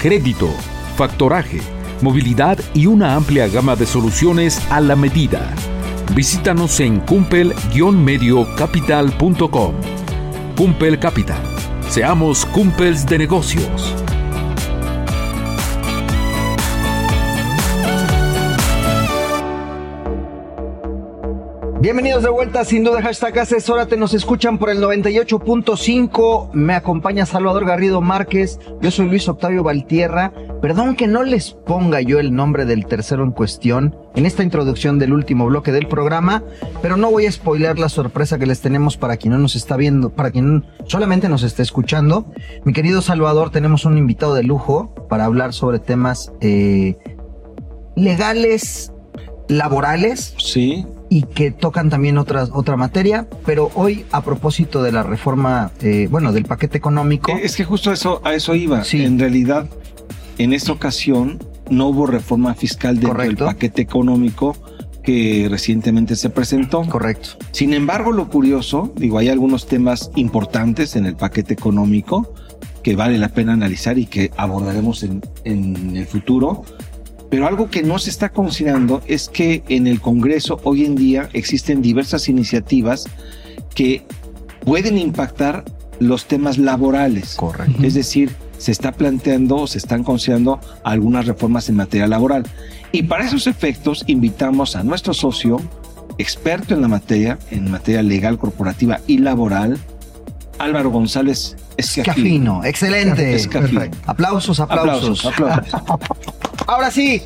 [0.00, 0.48] crédito,
[0.96, 1.60] factoraje,
[2.00, 5.54] movilidad y una amplia gama de soluciones a la medida.
[6.14, 9.74] Visítanos en cumpel-mediocapital.com.
[10.56, 11.51] Cumpel Capital.
[11.92, 14.01] Seamos cumpels de negocios.
[21.82, 27.66] Bienvenidos de vuelta, sin duda, hashtag asesórate, nos escuchan por el 98.5, me acompaña Salvador
[27.66, 32.66] Garrido Márquez, yo soy Luis Octavio Valtierra, perdón que no les ponga yo el nombre
[32.66, 36.44] del tercero en cuestión en esta introducción del último bloque del programa,
[36.82, 39.76] pero no voy a spoiler la sorpresa que les tenemos para quien no nos está
[39.76, 42.32] viendo, para quien solamente nos está escuchando.
[42.64, 46.96] Mi querido Salvador, tenemos un invitado de lujo para hablar sobre temas eh,
[47.96, 48.92] legales,
[49.48, 50.36] laborales.
[50.38, 55.70] Sí y que tocan también otras, otra materia, pero hoy a propósito de la reforma,
[55.82, 57.30] eh, bueno, del paquete económico.
[57.36, 58.82] Es que justo eso, a eso iba.
[58.82, 59.04] Sí.
[59.04, 59.68] En realidad,
[60.38, 61.38] en esta ocasión
[61.68, 63.44] no hubo reforma fiscal dentro Correcto.
[63.44, 64.56] del paquete económico
[65.02, 66.80] que recientemente se presentó.
[66.88, 67.36] Correcto.
[67.50, 72.32] Sin embargo, lo curioso, digo, hay algunos temas importantes en el paquete económico
[72.82, 76.64] que vale la pena analizar y que abordaremos en, en el futuro.
[77.32, 81.30] Pero algo que no se está considerando es que en el Congreso hoy en día
[81.32, 83.06] existen diversas iniciativas
[83.74, 84.04] que
[84.66, 85.64] pueden impactar
[85.98, 87.36] los temas laborales.
[87.36, 87.82] Correcto.
[87.82, 92.42] Es decir, se está planteando o se están considerando algunas reformas en materia laboral.
[92.92, 95.58] Y para esos efectos invitamos a nuestro socio,
[96.18, 99.78] experto en la materia, en materia legal, corporativa y laboral,
[100.58, 102.64] Álvaro González Escafino.
[102.64, 103.34] Excelente.
[103.34, 103.82] Escafino.
[104.06, 105.24] Aplausos, aplausos.
[105.26, 106.34] aplausos, aplausos.
[106.66, 107.22] Ahora sí,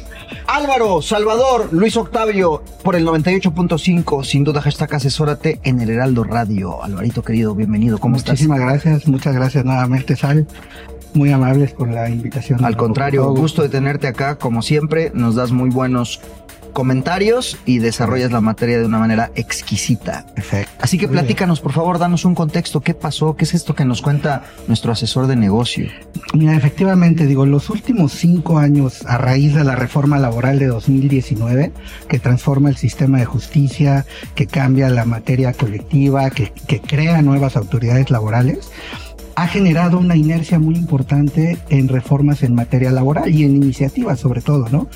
[0.46, 6.82] Álvaro, Salvador, Luis Octavio, por el 98.5, sin duda hashtag asesórate en el Heraldo Radio.
[6.82, 8.84] Alvarito querido, bienvenido, ¿cómo Muchísimas estás?
[8.84, 10.46] gracias, muchas gracias nuevamente, Sal.
[11.14, 12.64] Muy amables por la invitación.
[12.64, 16.20] Al contrario, gusto de tenerte acá, como siempre, nos das muy buenos
[16.76, 20.26] comentarios y desarrollas la materia de una manera exquisita.
[20.34, 20.70] Perfecto.
[20.78, 22.82] Así que platícanos, por favor, danos un contexto.
[22.82, 23.34] ¿Qué pasó?
[23.34, 25.88] ¿Qué es esto que nos cuenta nuestro asesor de negocio?
[26.34, 31.72] Mira, efectivamente, digo, los últimos cinco años, a raíz de la reforma laboral de 2019,
[32.10, 34.04] que transforma el sistema de justicia,
[34.34, 38.70] que cambia la materia colectiva, que, que crea nuevas autoridades laborales,
[39.34, 44.42] ha generado una inercia muy importante en reformas en materia laboral y en iniciativas sobre
[44.42, 44.88] todo, ¿no?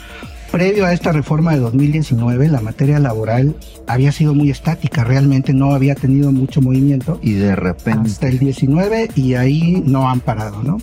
[0.50, 3.54] Previo a esta reforma de 2019, la materia laboral
[3.86, 7.20] había sido muy estática, realmente no había tenido mucho movimiento.
[7.22, 8.10] Y de repente.
[8.10, 10.78] Hasta el 19 y ahí no han parado, ¿no?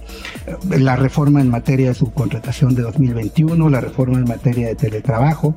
[0.69, 5.53] La reforma en materia de subcontratación de 2021, la reforma en materia de teletrabajo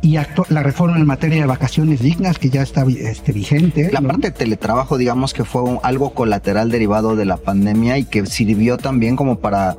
[0.00, 0.16] y
[0.48, 3.90] la reforma en materia de vacaciones dignas que ya está este, vigente.
[3.92, 4.10] La ¿no?
[4.10, 8.26] parte de teletrabajo, digamos que fue un, algo colateral derivado de la pandemia y que
[8.26, 9.76] sirvió también como para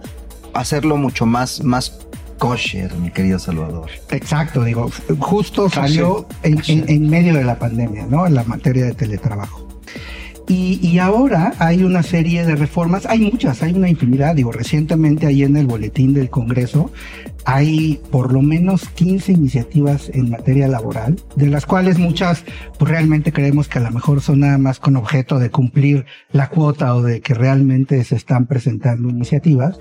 [0.54, 2.06] hacerlo mucho más, más
[2.42, 3.92] kosher, mi querido Salvador.
[4.10, 4.90] Exacto, digo,
[5.20, 8.26] justo salió en, en, en, medio de la pandemia, ¿no?
[8.26, 9.68] En la materia de teletrabajo.
[10.48, 15.28] Y, y, ahora hay una serie de reformas, hay muchas, hay una infinidad, digo, recientemente
[15.28, 16.92] ahí en el boletín del Congreso
[17.46, 22.44] hay por lo menos 15 iniciativas en materia laboral, de las cuales muchas
[22.78, 26.50] pues realmente creemos que a lo mejor son nada más con objeto de cumplir la
[26.50, 29.80] cuota o de que realmente se están presentando iniciativas,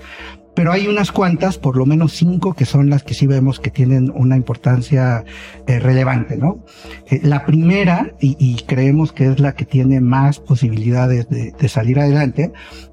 [0.53, 3.71] pero hay unas cuantas, por lo menos cinco, que son las que sí vemos que
[3.71, 5.23] tienen una importancia
[5.67, 6.63] eh, relevante, ¿no?
[7.09, 12.51] Eh, la primera, y, creemos que es la que tiene más posibilidades de, salir adelante,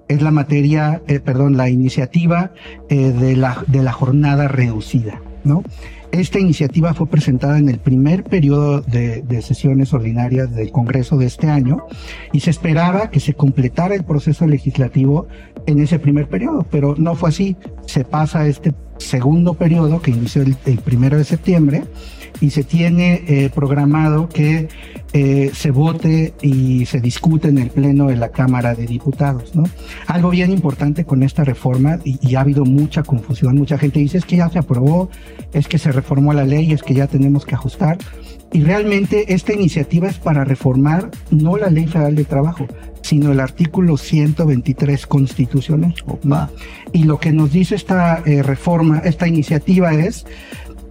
[0.08, 2.52] es la materia, eh, perdón, la iniciativa
[2.88, 5.62] de, la, de la jornada reducida, ¿no?
[6.10, 11.48] Esta iniciativa fue presentada en el primer periodo de, sesiones ordinarias del Congreso de este
[11.48, 11.86] año
[12.32, 15.28] y se esperaba que se completara el proceso legislativo
[15.66, 17.56] en ese primer periodo, pero no fue así.
[17.86, 21.84] Se pasa este segundo periodo que inició el primero de septiembre
[22.40, 24.68] y se tiene eh, programado que
[25.12, 29.54] eh, se vote y se discute en el Pleno de la Cámara de Diputados.
[29.54, 29.64] ¿no?
[30.06, 34.18] Algo bien importante con esta reforma, y, y ha habido mucha confusión, mucha gente dice
[34.18, 35.08] es que ya se aprobó,
[35.52, 37.98] es que se reformó la ley, es que ya tenemos que ajustar.
[38.52, 42.66] Y realmente esta iniciativa es para reformar no la Ley Federal de Trabajo,
[43.02, 45.94] sino el artículo 123 constitucional.
[46.22, 46.48] ¿no?
[46.92, 50.24] Y lo que nos dice esta eh, reforma, esta iniciativa es,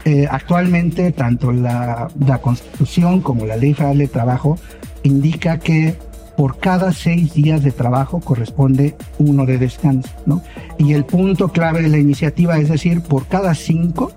[0.05, 4.57] eh, actualmente tanto la, la Constitución como la Ley Federal de Trabajo
[5.03, 5.95] indica que
[6.37, 10.43] por cada seis días de trabajo corresponde uno de descanso, ¿no?
[10.77, 14.11] Y el punto clave de la iniciativa es decir, por cada cinco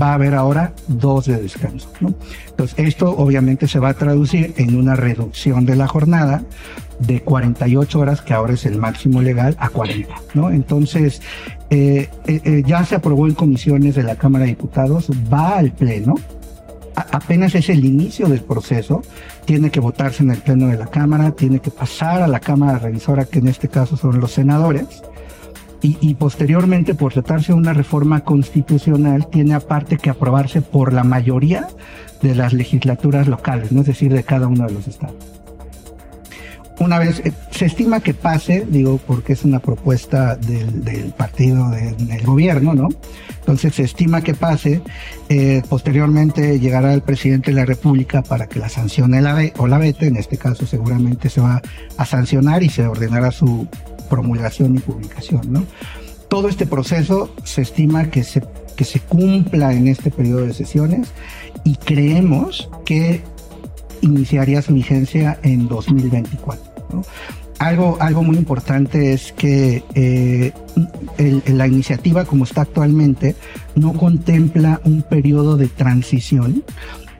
[0.00, 1.90] va a haber ahora dos de descanso.
[2.00, 2.14] ¿no?
[2.48, 6.42] Entonces, esto obviamente se va a traducir en una reducción de la jornada
[6.98, 10.14] de 48 horas, que ahora es el máximo legal, a 40.
[10.34, 10.50] ¿no?
[10.50, 11.20] Entonces,
[11.74, 16.16] eh, eh, ya se aprobó en comisiones de la Cámara de Diputados, va al Pleno,
[16.94, 19.00] apenas es el inicio del proceso,
[19.46, 22.78] tiene que votarse en el Pleno de la Cámara, tiene que pasar a la Cámara
[22.78, 25.02] Revisora, que en este caso son los senadores,
[25.80, 31.04] y, y posteriormente, por tratarse de una reforma constitucional, tiene aparte que aprobarse por la
[31.04, 31.68] mayoría
[32.20, 33.80] de las legislaturas locales, ¿no?
[33.80, 35.16] es decir, de cada uno de los estados.
[36.78, 37.32] Una vez, eh,
[37.62, 42.88] se estima que pase, digo, porque es una propuesta del, partido de- del gobierno, ¿no?
[43.38, 44.82] Entonces se estima que pase,
[45.28, 49.78] eh, posteriormente llegará el presidente de la República para que la sancione la o la
[49.78, 51.62] vete, en este caso seguramente se va
[51.96, 53.68] a sancionar y se ordenará su
[54.10, 55.62] promulgación y publicación, ¿no?
[56.26, 58.42] Todo este proceso se estima que se,
[58.74, 61.12] que se cumpla en este periodo de sesiones
[61.62, 63.20] y creemos que
[64.00, 66.72] iniciaría su vigencia en 2024.
[66.92, 67.02] ¿no?
[67.62, 70.52] Algo, algo muy importante es que eh,
[71.46, 73.36] la iniciativa como está actualmente
[73.76, 76.64] no contempla un periodo de transición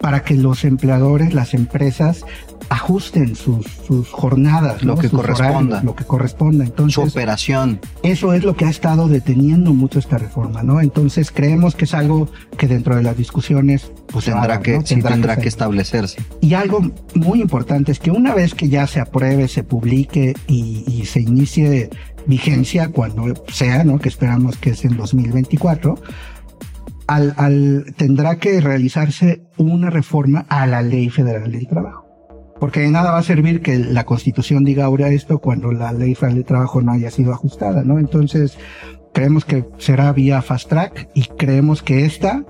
[0.00, 2.24] para que los empleadores, las empresas
[2.68, 5.00] ajusten sus, sus jornadas, Lo ¿no?
[5.00, 5.52] que Sus corresponda.
[5.58, 6.64] horarios, lo que corresponda.
[6.64, 7.80] Entonces, Su operación.
[8.02, 10.80] eso es lo que ha estado deteniendo mucho esta reforma, ¿no?
[10.80, 14.86] Entonces creemos que es algo que dentro de las discusiones pues, Tendrá que, ¿no?
[14.86, 15.42] sí, tendrá ser.
[15.42, 16.22] que establecerse.
[16.40, 16.80] Y algo
[17.14, 21.20] muy importante es que una vez que ya se apruebe, se publique y, y se
[21.20, 21.90] inicie
[22.26, 23.98] vigencia cuando sea, ¿no?
[23.98, 25.98] Que esperamos que es en 2024,
[27.08, 32.01] al, al- tendrá que realizarse una reforma a la Ley Federal del Trabajo.
[32.62, 36.14] Porque de nada va a servir que la Constitución diga ahora esto cuando la Ley
[36.14, 37.98] Federal del Trabajo no haya sido ajustada, ¿no?
[37.98, 38.56] Entonces,
[39.12, 42.44] creemos que será vía fast track y creemos que esta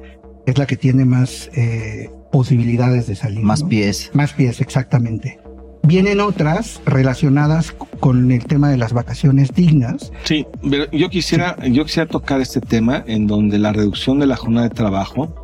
[0.44, 3.42] es la que tiene más eh, posibilidades de salir.
[3.42, 3.70] Más ¿no?
[3.70, 4.10] pies.
[4.12, 5.40] Más pies, exactamente.
[5.82, 10.12] Vienen otras relacionadas con el tema de las vacaciones dignas.
[10.24, 14.36] Sí, pero yo quisiera, yo quisiera tocar este tema en donde la reducción de la
[14.36, 15.34] jornada de trabajo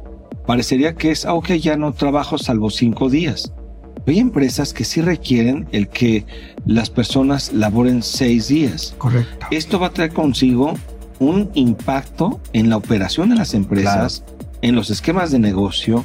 [0.46, 3.54] parecería que es, ah, ok, ya no trabajo salvo cinco días.
[4.08, 6.24] Hay empresas que sí requieren el que
[6.66, 8.94] las personas laboren seis días.
[8.96, 9.46] Correcto.
[9.50, 10.74] Esto va a traer consigo
[11.18, 14.24] un impacto en la operación de las empresas,
[14.62, 16.04] en los esquemas de negocio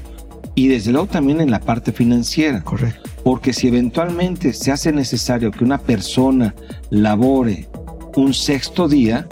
[0.56, 2.62] y desde luego también en la parte financiera.
[2.64, 3.10] Correcto.
[3.24, 6.54] Porque si eventualmente se hace necesario que una persona
[6.90, 7.70] labore
[8.16, 9.28] un sexto día,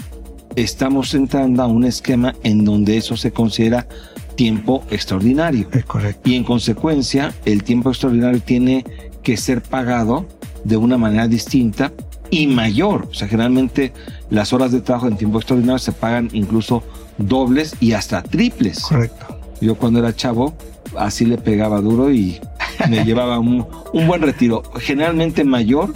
[0.55, 3.87] estamos entrando a un esquema en donde eso se considera
[4.45, 5.67] tiempo extraordinario.
[5.71, 6.27] Es correcto.
[6.27, 8.83] Y en consecuencia, el tiempo extraordinario tiene
[9.21, 10.25] que ser pagado
[10.63, 11.91] de una manera distinta
[12.31, 13.07] y mayor.
[13.11, 13.93] O sea, generalmente
[14.31, 16.81] las horas de trabajo en tiempo extraordinario se pagan incluso
[17.19, 18.79] dobles y hasta triples.
[18.79, 19.37] Correcto.
[19.61, 20.55] Yo cuando era chavo,
[20.97, 22.39] así le pegaba duro y
[22.89, 23.63] me llevaba un,
[23.93, 25.93] un buen retiro, generalmente mayor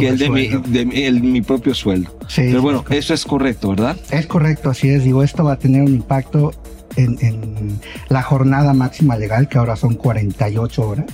[0.00, 2.10] que el de, mi, de mi- el- mi propio sueldo.
[2.26, 3.96] Sí, Pero bueno, eso es correcto, ¿verdad?
[4.10, 5.04] Es correcto, así es.
[5.04, 6.52] Digo, esto va a tener un impacto
[6.96, 11.06] en, la jornada máxima legal, que ahora son 48 horas.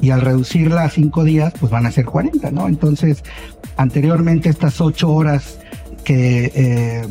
[0.00, 2.68] Y al reducirla a cinco días, pues van a ser 40, ¿no?
[2.68, 3.22] Entonces,
[3.76, 5.58] anteriormente estas ocho horas
[6.04, 7.06] que eh,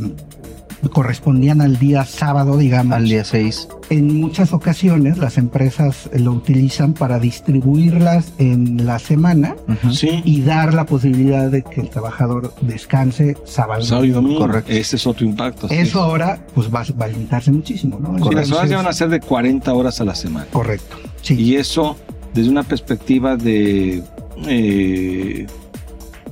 [0.90, 2.96] correspondían al día sábado, digamos.
[2.96, 3.68] Al día 6.
[3.90, 9.56] En muchas ocasiones las empresas lo utilizan para distribuirlas en la semana
[9.92, 10.22] Sí.
[10.26, 13.82] y dar la posibilidad de que el trabajador descanse sábado.
[13.84, 14.40] Sábado y domingo.
[14.40, 14.72] Correcto.
[14.72, 15.68] Ese es otro impacto.
[15.68, 15.76] sí.
[15.76, 18.18] Eso ahora pues va, va a limitarse muchísimo, ¿no?
[18.18, 20.48] Sí, las horas ya van a ser de 40 horas a la semana.
[20.52, 20.98] Correcto.
[21.22, 21.36] Sí.
[21.36, 21.98] Y eso,
[22.34, 24.02] desde una perspectiva de
[24.48, 25.46] eh,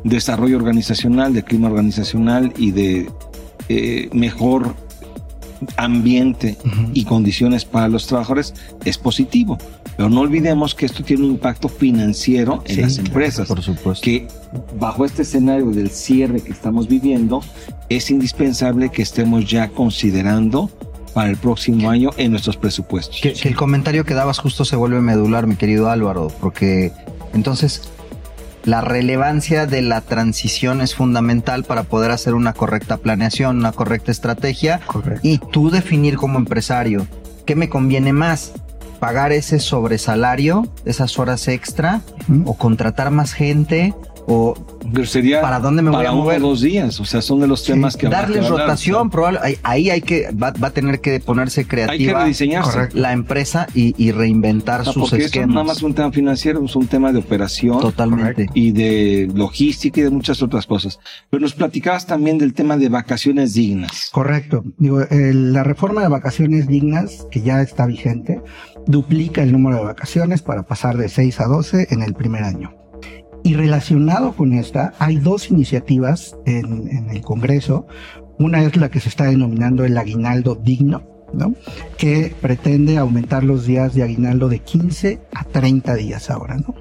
[0.04, 3.10] desarrollo organizacional, de clima organizacional y de
[3.70, 4.76] eh, mejor
[5.78, 6.58] ambiente
[6.94, 8.54] y condiciones para los trabajadores,
[8.86, 9.58] es positivo.
[9.98, 13.48] Pero no olvidemos que esto tiene un impacto financiero en Sí, las claro, empresas.
[13.48, 14.02] Por supuesto.
[14.04, 14.28] que
[14.80, 17.42] bajo este escenario del cierre que estamos viviendo,
[17.90, 20.70] es indispensable que estemos ya considerando
[21.14, 23.20] para el próximo año en nuestros presupuestos.
[23.22, 26.94] Que, que el comentario que dabas justo se vuelve medular, mi querido Álvaro, porque
[27.34, 27.90] entonces
[28.64, 34.12] la relevancia de la transición es fundamental para poder hacer una correcta planeación, una correcta
[34.12, 34.82] estrategia
[35.22, 37.08] y tú definir como empresario
[37.46, 38.54] qué me conviene más,
[39.00, 42.02] pagar ese sobresalario, esas horas extra
[42.46, 43.96] o contratar más gente
[44.32, 44.54] o
[45.06, 46.40] sería para dónde me voy para a mover.
[46.40, 48.62] dos días, o sea, son de los temas que darles que hablar.
[48.68, 52.72] rotación, probable, ahí, hay que va, va a tener que ponerse creativa rediseñarse.
[52.72, 52.98] Correcto.
[53.00, 55.48] la empresa y, y reinventar O sea, sus porque eso esquemas.
[55.50, 57.80] no nada más un tema financiero, es un tema de operación.
[57.80, 58.48] Totalmente.
[58.54, 61.00] Y de logística y de muchas otras cosas.
[61.30, 64.10] Pero nos platicabas también del tema de vacaciones dignas.
[64.12, 64.64] Correcto.
[64.78, 68.42] Digo, el- la reforma de vacaciones dignas, que ya está vigente,
[68.86, 72.74] duplica el número de vacaciones para pasar de 6 a 12 en el primer año.
[73.44, 77.88] Y relacionado con esta, hay dos iniciativas en, en el Congreso.
[78.38, 81.54] Una es la que se está denominando el aguinaldo digno, ¿no?
[81.98, 86.58] que pretende aumentar los días de aguinaldo de 15 a 30 días ahora.
[86.58, 86.76] ¿no?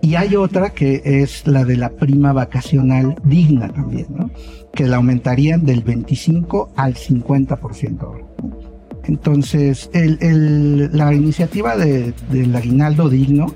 [0.00, 4.30] Y hay otra que es la de la prima vacacional digna también, ¿no?
[4.74, 8.24] que la aumentarían del 25 al 50% ahora.
[8.42, 8.58] ¿no?
[9.04, 13.46] Entonces, el- el- la iniciativa de- del aguinaldo digno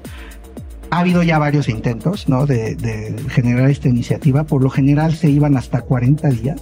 [0.91, 2.47] ha habido ya varios intentos ¿no?
[2.47, 4.45] de, de generar esta iniciativa.
[4.45, 6.61] Por lo general se iban hasta 40 días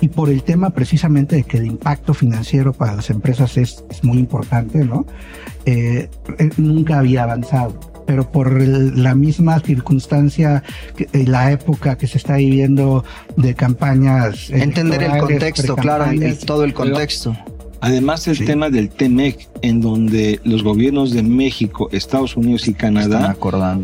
[0.00, 4.04] y por el tema precisamente de que el impacto financiero para las empresas es, es
[4.04, 5.06] muy importante, ¿no?
[5.64, 6.08] Eh,
[6.38, 7.78] eh, nunca había avanzado.
[8.06, 10.62] Pero por el- la misma circunstancia,
[10.96, 13.04] que- eh, la época que se está viviendo
[13.36, 14.48] de campañas.
[14.50, 17.36] Entender el contexto, claro, precampañas, todo el contexto.
[17.80, 23.36] Además, el tema del TEMEC, en donde los gobiernos de México, Estados Unidos y Canadá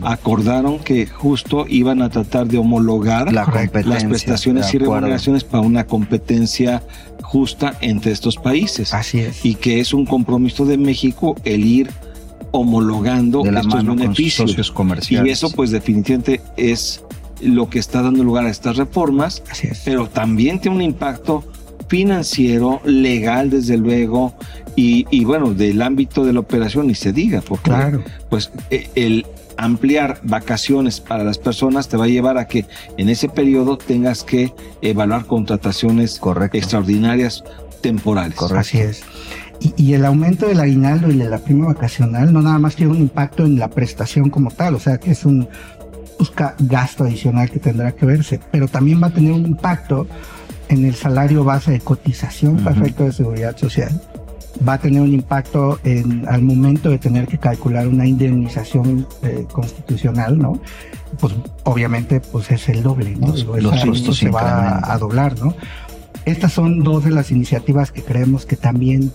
[0.02, 3.46] acordaron que justo iban a tratar de homologar La
[3.84, 6.82] las prestaciones y remuneraciones para una competencia
[7.22, 8.92] justa entre estos países.
[8.94, 9.44] Así es.
[9.44, 11.90] Y que es un compromiso de México el ir
[12.50, 14.50] homologando De la estos mano con sus beneficios.
[14.50, 15.28] socios comerciales.
[15.28, 17.02] Y eso, pues, definitivamente es
[17.40, 19.42] lo que está dando lugar a estas reformas.
[19.50, 19.82] Así es.
[19.84, 21.44] Pero también tiene un impacto
[21.92, 24.32] financiero, legal, desde luego,
[24.76, 28.02] y, y bueno, del ámbito de la operación ni se diga, porque Claro.
[28.30, 29.26] pues eh, el
[29.58, 32.64] ampliar vacaciones para las personas te va a llevar a que
[32.96, 36.18] en ese periodo tengas que evaluar contrataciones
[36.54, 37.44] extraordinarias
[37.82, 38.40] temporales.
[38.40, 39.02] Así es.
[39.60, 42.92] Y, y el aumento del aguinaldo y de la prima vacacional no nada más tiene
[42.92, 45.46] un impacto en la prestación como tal, o sea que es un
[46.58, 50.06] gasto adicional que tendrá que verse, pero también va a tener un impacto
[50.72, 54.00] en el salario base de cotización para efecto de seguridad social.
[54.68, 59.46] Va a tener un impacto en, al momento de tener que calcular una indemnización eh,
[59.50, 60.60] constitucional, ¿no?
[61.18, 63.28] Pues obviamente pues es el doble, ¿no?
[63.28, 65.54] Los- los costos se va a doblar, ¿no?
[66.24, 69.10] Estas son dos de las iniciativas que creemos que también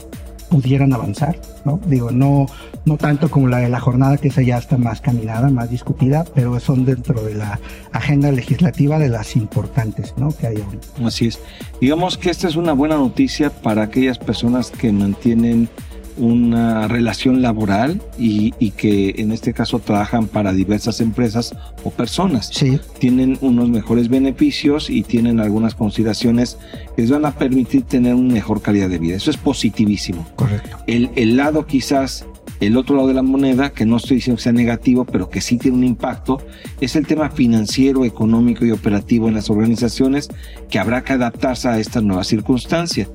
[0.49, 1.79] pudieran avanzar, ¿no?
[1.85, 2.47] Digo, no,
[2.85, 6.25] no tanto como la de la jornada, que esa ya está más caminada, más discutida,
[6.35, 7.59] pero son dentro de la
[7.91, 10.35] agenda legislativa de las importantes, ¿no?
[10.35, 10.87] Que hay ahorita.
[11.05, 11.39] Así es.
[11.81, 15.69] Digamos que esta es una buena noticia para aquellas personas que mantienen
[16.17, 22.49] una relación laboral y, y que en este caso trabajan para diversas empresas o personas.
[22.51, 22.79] Sí.
[22.99, 26.57] Tienen unos mejores beneficios y tienen algunas consideraciones
[26.95, 29.15] que les van a permitir tener una mejor calidad de vida.
[29.15, 30.27] Eso es positivísimo.
[30.35, 30.77] Correcto.
[30.87, 32.25] El, el lado quizás,
[32.59, 35.41] el otro lado de la moneda, que no estoy diciendo que sea negativo, pero que
[35.41, 36.39] sí tiene un impacto,
[36.81, 40.29] es el tema financiero, económico y operativo en las organizaciones
[40.69, 43.07] que habrá que adaptarse a esta nueva circunstancia.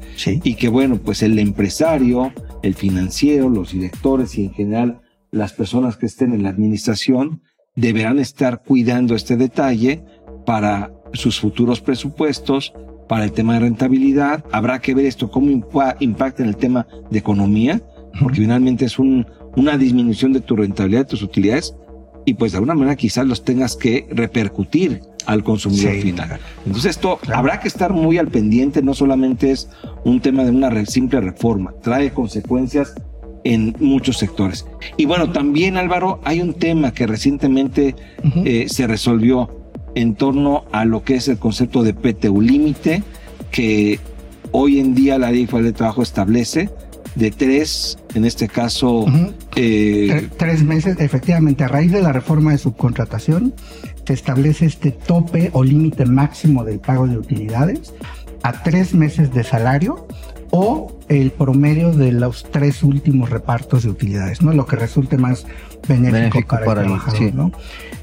[0.44, 2.32] Y que bueno, pues el empresario,
[2.62, 5.00] el financiero, los directores y en general
[5.30, 7.42] las personas que estén en la administración
[7.74, 10.04] deberán estar cuidando este detalle
[10.44, 12.72] para sus futuros presupuestos,
[13.08, 14.44] para el tema de rentabilidad.
[14.52, 17.80] Habrá que ver esto cómo impa- impacta en el tema de economía,
[18.20, 21.74] porque finalmente es un- una disminución de tu rentabilidad, de tus utilidades,
[22.24, 26.38] y pues de alguna manera quizás los tengas que repercutir al consumidor Sí, final.
[26.66, 29.68] Entonces esto habrá que estar muy al pendiente, no solamente es
[30.04, 32.94] un tema de una simple reforma, trae consecuencias
[33.44, 34.66] en muchos sectores.
[34.96, 37.96] Y bueno, también Álvaro, hay un tema que recientemente
[38.44, 39.50] eh, se resolvió
[39.94, 43.02] en torno a lo que es el concepto de PTU límite,
[43.50, 43.98] que
[44.52, 46.70] hoy en día la Ley Federal de Trabajo establece
[47.14, 49.04] de tres, en este caso,
[49.54, 53.52] eh, Tre- tres meses, efectivamente, a raíz de la reforma de subcontratación,
[54.06, 57.94] se establece este tope o límite máximo del pago de utilidades
[58.42, 60.06] a tres meses de salario
[60.50, 64.52] o el promedio de los tres últimos repartos de utilidades, ¿no?
[64.52, 65.46] Lo que resulte más
[65.88, 67.32] benéfico, Benéfico para, para el el- trabajador, sí.
[67.34, 67.52] ¿no?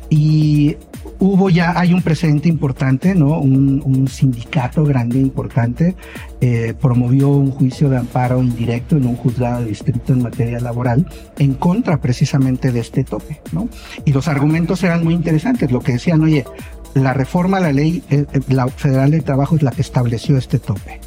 [0.10, 0.78] Y
[1.20, 3.40] hubo ya, hay un precedente importante, ¿no?
[3.40, 5.96] Un, sindicato grande, importante,
[6.42, 11.06] eh, promovió un juicio de amparo indirecto en un juzgado de distrito en materia laboral
[11.38, 13.68] en contra precisamente de este tope, ¿no?
[14.06, 16.46] Y los argumentos eran muy interesantes, lo que decían, oye,
[16.94, 20.38] la reforma a la ley eh, eh, la federal de trabajo es la que estableció
[20.38, 21.00] este tope,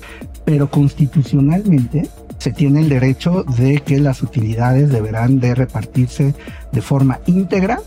[0.45, 2.09] pero constitucionalmente
[2.39, 6.35] se tiene el derecho de que las utilidades deberán de repartirse
[6.73, 7.81] de forma íntegra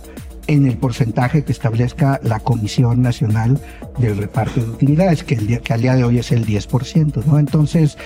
[0.48, 3.60] en el porcentaje que establezca la Comisión Nacional
[3.98, 7.26] del Reparto de Utilidades, que, el día, que al día de hoy es el 10%,
[7.26, 7.40] ¿no?
[7.40, 7.98] Entonces,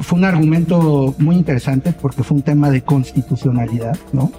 [0.00, 4.32] fue un argumento muy interesante porque fue un tema de constitucionalidad, ¿no?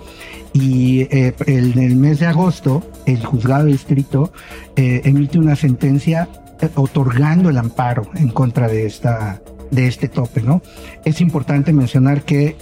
[0.54, 4.32] Y eh, en el mes de agosto, el juzgado de distrito
[4.76, 6.28] eh, emite una sentencia
[6.62, 10.62] eh, otorgando el amparo en contra de esta de este tope, ¿no?
[11.06, 12.58] Es importante mencionar que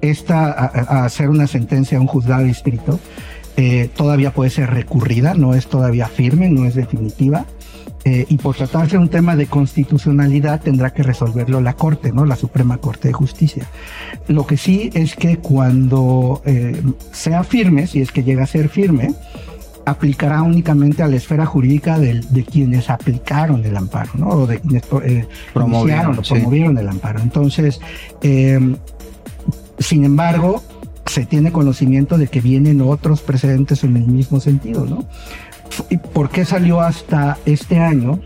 [0.00, 2.98] esta a, hacer una sentencia a un juzgado de distrito
[3.56, 7.46] eh, todavía puede ser recurrida, no es todavía firme, no es definitiva.
[8.06, 12.26] Eh, y por tratarse de un tema de constitucionalidad tendrá que resolverlo la Corte, ¿no?
[12.26, 13.66] La Suprema Corte de Justicia.
[14.28, 16.82] Lo que sí es que cuando eh,
[17.12, 19.14] sea firme, si es que llega a ser firme,
[19.86, 24.28] aplicará únicamente a la esfera jurídica de, de quienes aplicaron el amparo, ¿no?
[24.28, 26.34] O de quienes eh, Promovieron, sí.
[26.34, 27.20] promovieron el amparo.
[27.20, 27.80] Entonces,
[29.78, 30.62] sin embargo,
[31.14, 35.04] se tiene conocimiento de que vienen otros precedentes en el mismo sentido, ¿no?
[35.88, 38.18] ¿Y por qué salió hasta este año?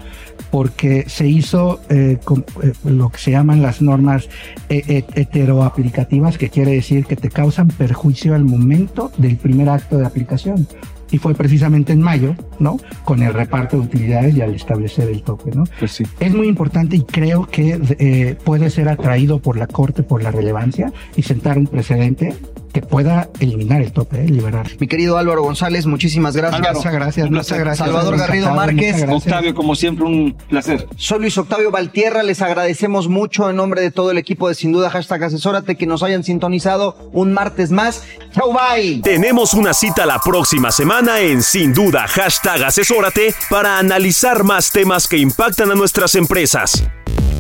[0.51, 4.31] Porque se hizo eh, con, eh, lo que se llaman las normas
[4.71, 9.99] eh, eh, heteroaplicativas, que quiere decir que te causan perjuicio al momento del primer acto
[9.99, 10.67] de aplicación.
[11.11, 12.79] Y fue precisamente en mayo, ¿no?
[13.05, 15.65] Con el reparto de utilidades y al establecer el tope, ¿no?
[15.79, 16.05] Pues sí.
[16.21, 20.31] Es muy importante y creo que eh, puede ser atraído por la Corte por la
[20.31, 22.35] relevancia y sentar un precedente
[22.73, 24.69] que pueda eliminar el tope, eh, liberar.
[24.79, 26.61] Mi querido Álvaro González, muchísimas gracias.
[26.61, 27.87] Álvaro, muchas gracias, muchas gracias.
[27.87, 29.05] Salvador Garrido Márquez.
[29.09, 30.87] Octavio, como siempre, un placer.
[30.97, 34.73] Soy Luis Octavio Valtierra, les agradecemos mucho en nombre de todo el equipo de Sin
[34.73, 38.05] Duda Hashtag Asesórate que nos hayan sintonizado un martes más.
[38.33, 39.01] Chau, bye.
[39.03, 45.09] Tenemos una cita la próxima semana en Sin Duda Hashtag Asesórate para analizar más temas
[45.09, 46.85] que impactan a nuestras empresas.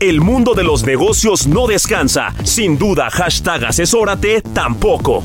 [0.00, 2.32] El mundo de los negocios no descansa.
[2.44, 5.24] Sin duda, hashtag asesórate tampoco.